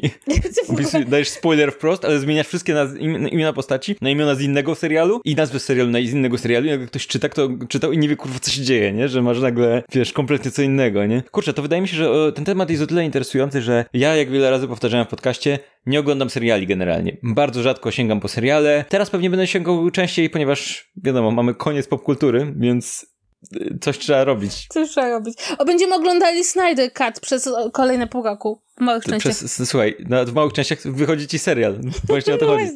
[1.08, 2.98] dajesz spoiler wprost, ale zmieniasz wszystkie naz-
[3.32, 6.66] imiona postaci na imiona z innego serialu i nazwę serialu na z innego serialu.
[6.66, 9.10] I jak ktoś czyta, kto czytał i nie wie kurwa co się dzieje, nie?
[9.10, 11.24] Że masz nagle, wiesz, kompletnie co innego, nie?
[11.32, 14.30] Kurczę, to wydaje mi się, że ten temat jest o tyle interesujący, że ja, jak
[14.32, 17.18] wiele razy powtarzałem w podcaście, nie oglądam seriali generalnie.
[17.24, 18.86] Bardzo rzadko sięgam po seriale.
[18.90, 23.11] Teraz pewnie będę sięgał częściej, ponieważ wiadomo, mamy koniec popkultury, więc
[23.82, 24.68] Coś trzeba robić.
[24.70, 25.38] Coś trzeba robić.
[25.58, 28.62] O, będziemy oglądali Snyder Cut przez kolejne pół roku.
[28.78, 29.36] W małych częściach.
[29.36, 31.80] Przez, słuchaj, w małych częściach wychodzi ci serial.
[32.04, 32.72] Właśnie o to no chodzi.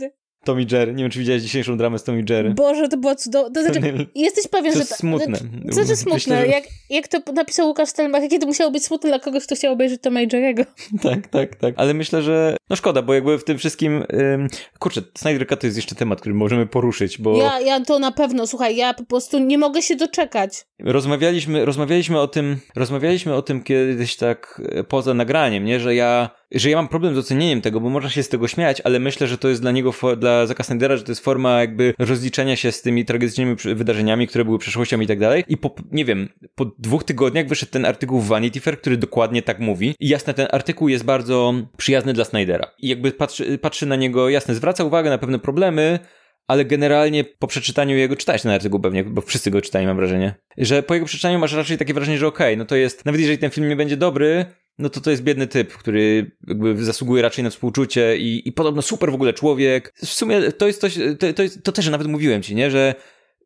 [0.45, 0.93] Tommy Jerry.
[0.93, 2.53] Nie wiem, czy widziałeś dzisiejszą dramę z Tommy Jerry.
[2.53, 3.51] Boże, to było cudowne.
[3.51, 4.79] To znaczy, jesteś pewien, to że...
[4.79, 5.37] jest to, smutne.
[5.67, 6.13] To znaczy smutne.
[6.13, 6.47] Myślę, że...
[6.47, 9.73] jak, jak to napisał Łukasz Stelmach, jakie to musiało być smutne dla kogoś, kto chciał
[9.73, 10.65] obejrzeć Tommy Jerry'ego.
[11.09, 11.73] tak, tak, tak.
[11.77, 14.47] Ale myślę, że no szkoda, bo jakby w tym wszystkim ym...
[14.79, 17.37] kurczę, Snyder Cut to jest jeszcze temat, który możemy poruszyć, bo...
[17.37, 20.65] Ja, ja to na pewno, słuchaj, ja po prostu nie mogę się doczekać.
[20.79, 26.29] Rozmawialiśmy, rozmawialiśmy o tym, rozmawialiśmy o tym kiedyś tak e, poza nagraniem, nie, że ja
[26.51, 29.27] że ja mam problem z ocenieniem tego, bo można się z tego śmiać, ale myślę,
[29.27, 32.71] że to jest dla niego, dla Zaka Snydera, że to jest forma jakby rozliczenia się
[32.71, 35.43] z tymi tragicznymi wydarzeniami, które były przeszłością i tak dalej.
[35.47, 39.41] I po, nie wiem, po dwóch tygodniach wyszedł ten artykuł w Vanity Fair, który dokładnie
[39.41, 39.95] tak mówi.
[39.99, 42.71] I jasne, ten artykuł jest bardzo przyjazny dla Snydera.
[42.79, 45.99] I jakby patrzy, patrzy na niego, jasne, zwraca uwagę na pewne problemy,
[46.47, 50.35] ale generalnie po przeczytaniu jego, czytałeś ten artykuł pewnie, bo wszyscy go czytali, mam wrażenie,
[50.57, 53.21] że po jego przeczytaniu masz raczej takie wrażenie, że okej, okay, no to jest, nawet
[53.21, 54.45] jeżeli ten film nie będzie dobry,
[54.77, 58.81] no to to jest biedny typ, który jakby zasługuje raczej na współczucie i, i podobno
[58.81, 59.93] super w ogóle człowiek.
[59.95, 62.95] W sumie to jest coś, to, to, jest, to też nawet mówiłem ci, nie, że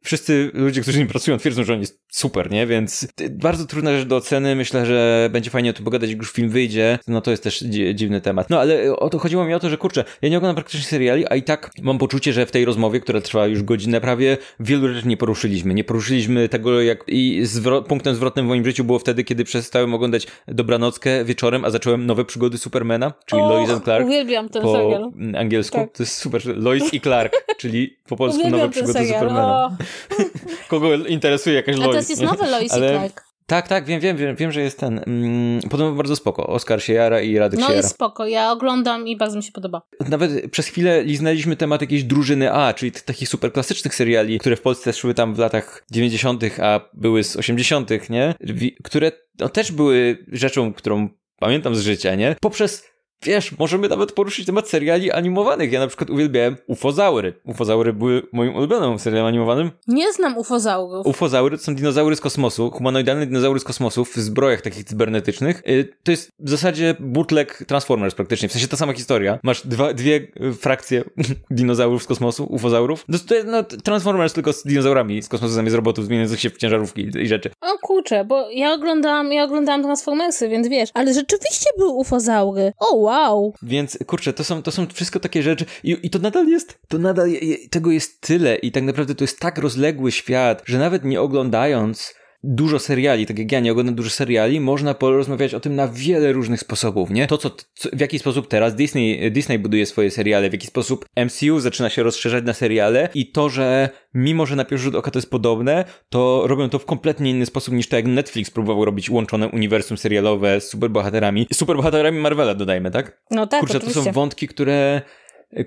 [0.04, 2.68] wszyscy ludzie, którzy z nim pracują, twierdzą, że on jest super, nie?
[2.68, 4.56] Więc bardzo trudna rzecz do oceny.
[4.56, 7.00] Myślę, że będzie fajnie o tym pogadać, jak już film wyjdzie.
[7.08, 7.60] No to jest też
[7.94, 8.50] dziwny temat.
[8.50, 11.26] No ale o to chodziło mi o to, że kurczę, ja nie oglądam praktycznie seriali,
[11.30, 14.94] a i tak mam poczucie, że w tej rozmowie, która trwa już godzinę prawie, wielu
[14.94, 15.74] rzeczy nie poruszyliśmy.
[15.74, 19.94] Nie poruszyliśmy tego, jak i zwro punktem zwrotnym w moim życiu było wtedy, kiedy przestałem
[19.94, 24.06] oglądać Dobranockę wieczorem, a zacząłem nowe przygody Supermana, czyli o, Lois and Clark.
[24.06, 25.12] Uwielbiam ten po serial.
[25.38, 25.78] angielsku.
[25.78, 25.92] Tak.
[25.92, 26.42] To jest super.
[26.46, 29.20] Lois i Clark, czyli po polsku nowe przygody serial.
[29.20, 29.66] Supermana.
[29.66, 29.72] O.
[30.70, 31.88] Kogo interesuje jakaś Lois.
[31.88, 32.88] A teraz jest nowy Lois ale...
[32.88, 33.30] i Clark.
[33.50, 35.02] Tak, tak, wiem, wiem, wiem, wiem że jest ten.
[35.08, 36.48] Mm, podobno bardzo spoko.
[36.48, 37.82] Oskar się jara i Radek no się jara.
[37.82, 39.82] No jest spoko, ja oglądam i bardzo mi się podoba.
[40.10, 44.62] Nawet przez chwilę liznęliśmy temat jakiejś drużyny A, czyli takich super klasycznych seriali, które w
[44.62, 48.36] Polsce szły tam w latach 90., a były z 80., nie?
[48.84, 51.10] Które no, też były rzeczą, którą
[51.40, 52.36] pamiętam z życia, nie?
[52.42, 52.90] Poprzez
[53.24, 55.72] Wiesz, możemy nawet poruszyć temat seriali animowanych.
[55.72, 57.34] Ja na przykład uwielbiałem Ufozaury.
[57.46, 59.72] Ufozaury były moim ulubionym serialem animowanym.
[59.88, 61.08] Nie znam ufozaurów.
[61.08, 65.62] Ufozaury to są dinozaury z kosmosu, humanoidalne dinozaury z kosmosu w zbrojach takich cybernetycznych.
[65.68, 69.40] Y, to jest w zasadzie bootleg Transformers praktycznie, w sensie ta sama historia.
[69.44, 70.28] Masz dwa, dwie
[70.60, 71.04] frakcje
[71.52, 73.06] dinozaurów z kosmosu, ufozaurów.
[73.08, 76.58] No, to jest no, Transformers tylko z dinozaurami z kosmosu zamiast robotów zmieniających się w
[76.58, 77.52] ciężarówki i, i rzeczy.
[77.62, 82.74] O kurczę, bo ja oglądałam, ja oglądałam Transformersy, więc wiesz, ale rzeczywiście były ufozaury.
[82.80, 83.54] O, wow.
[83.62, 86.98] Więc kurczę, to są, to są wszystko takie rzeczy i, i to nadal jest, to
[86.98, 91.06] nadal je, tego jest tyle i tak naprawdę to jest tak rozległy świat, że nawet
[91.06, 95.76] nie oglądając dużo seriali, tak jak ja nie oglądam dużo seriali, można porozmawiać o tym
[95.76, 97.28] na wiele różnych sposobów, nie?
[97.28, 101.06] To, co, co, w jaki sposób teraz Disney, Disney buduje swoje seriale, w jaki sposób
[101.26, 105.12] MCU zaczyna się rozszerzać na seriale i to, że mimo, że na pierwszy rzut oka
[105.12, 108.86] to jest podobne, to robią to w kompletnie inny sposób niż to, jak Netflix próbował
[108.86, 111.48] robić łączone uniwersum serialowe z superbohaterami.
[111.54, 113.22] Superbohaterami Marvela dodajmy, tak?
[113.32, 114.00] No tak, Kurczę, oczywiście.
[114.00, 115.02] to są wątki, które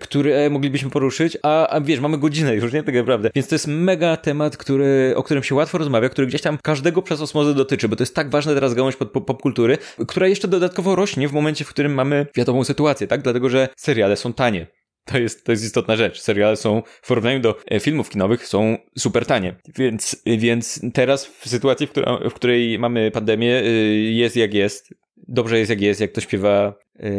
[0.01, 2.83] które moglibyśmy poruszyć, a, a wiesz, mamy godzinę już, nie?
[2.83, 3.31] Tak naprawdę.
[3.35, 7.03] Więc to jest mega temat, który, o którym się łatwo rozmawia, który gdzieś tam każdego
[7.03, 9.79] przez osmozę dotyczy, bo to jest tak ważna teraz gałąź pod popkultury,
[10.09, 13.23] która jeszcze dodatkowo rośnie w momencie, w którym mamy wiadomą sytuację, tak?
[13.23, 14.67] Dlatego, że seriale są tanie.
[15.05, 16.21] To jest, to jest istotna rzecz.
[16.21, 19.55] Seriale są w porównaniu do e, filmów kinowych są super tanie.
[19.79, 21.93] Więc, więc teraz w sytuacji, w,
[22.31, 23.67] w której mamy pandemię, y,
[23.97, 24.95] jest jak jest.
[25.29, 26.75] Dobrze jest jak jest, jak to śpiewa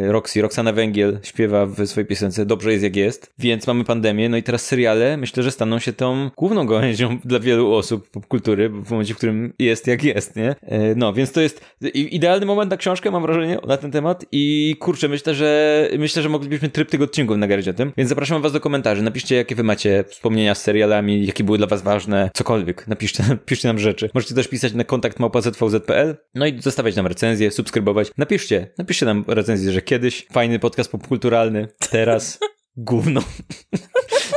[0.08, 4.36] Roxy, Roxana Węgiel śpiewa w swojej piosence Dobrze jest jak jest, więc mamy pandemię, no
[4.36, 8.90] i teraz seriale myślę, że staną się tą główną gałęzią dla wielu osób popkultury w
[8.90, 10.50] momencie, w którym jest jak jest, nie?
[10.50, 11.64] Y, no, więc to jest
[11.94, 14.24] idealny moment na książkę, mam wrażenie, na ten temat.
[14.32, 18.42] I kurczę, myślę, że myślę, że moglibyśmy tryb tego odcinku nagrać o tym, więc zapraszam
[18.42, 22.30] was do komentarzy, napiszcie jakie wy macie wspomnienia z serialami, jakie były dla was ważne,
[22.34, 24.10] cokolwiek, napiszcie, napiszcie nam rzeczy.
[24.14, 29.24] Możecie też pisać na kontakt małpa.zvz.pl, no i zostawiać nam recenzję, subskrybować, napiszcie, napiszcie nam
[29.26, 32.38] recenzję że kiedyś fajny podcast popkulturalny, teraz
[32.76, 33.20] gówno.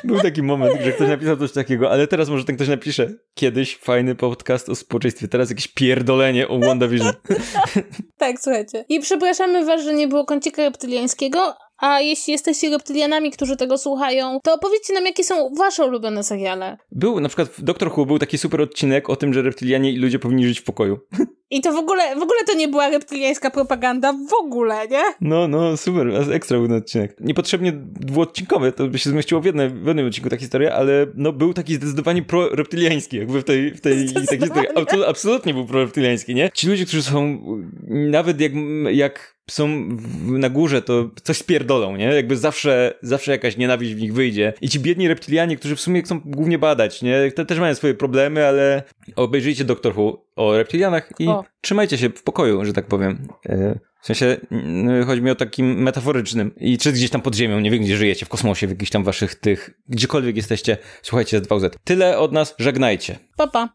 [0.04, 3.78] Był taki moment, że ktoś napisał coś takiego, ale teraz może ten ktoś napisze kiedyś
[3.78, 7.14] fajny podcast o społeczeństwie, teraz jakieś pierdolenie o WandaVision.
[8.18, 8.86] tak, słuchajcie.
[8.90, 14.40] I przepraszamy was, że nie było kącika reptyliańskiego, a jeśli jesteście reptylianami, którzy tego słuchają,
[14.44, 16.78] to opowiedzcie nam, jakie są wasze ulubione seriale.
[16.92, 19.98] Był, na przykład w Doctor Who był taki super odcinek o tym, że reptylianie i
[19.98, 21.00] ludzie powinni żyć w pokoju.
[21.50, 25.04] I to w ogóle, w ogóle to nie była reptyliańska propaganda, w ogóle, nie?
[25.22, 27.16] No, no, super, ekstra był ten odcinek.
[27.20, 31.34] Niepotrzebnie dwuodcinkowy, to by się zmieściło w, jedne, w jednym odcinku ta historia, ale no
[31.34, 34.68] był taki zdecydowanie pro-reptyliański, jakby w tej, w tej, tej historii.
[35.08, 36.50] Absolutnie był pro-reptyliański, nie?
[36.54, 37.40] Ci ludzie, którzy są,
[37.88, 38.52] nawet jak,
[38.92, 39.68] jak są
[40.24, 42.06] na górze, to coś spierdolą, nie?
[42.06, 44.54] Jakby zawsze, zawsze jakaś nienawiść w nich wyjdzie.
[44.62, 47.32] I ci biedni reptilianie, którzy w sumie chcą głównie badać, nie?
[47.32, 48.84] Te też mają swoje problemy, ale
[49.16, 51.46] obejrzyjcie Doktor Who o reptilianach i o.
[51.62, 53.28] trzymajcie się w pokoju, że tak powiem.
[53.46, 54.38] E, w sensie,
[55.06, 56.52] chodzi mi o takim metaforycznym.
[56.58, 59.04] I czy gdzieś tam pod ziemią, nie wiem gdzie żyjecie, w kosmosie, w jakichś tam
[59.04, 61.70] waszych tych, gdziekolwiek jesteście, słuchajcie z 2Z.
[61.84, 63.20] Tyle od nas, żegnajcie.
[63.38, 63.70] Pa, pa.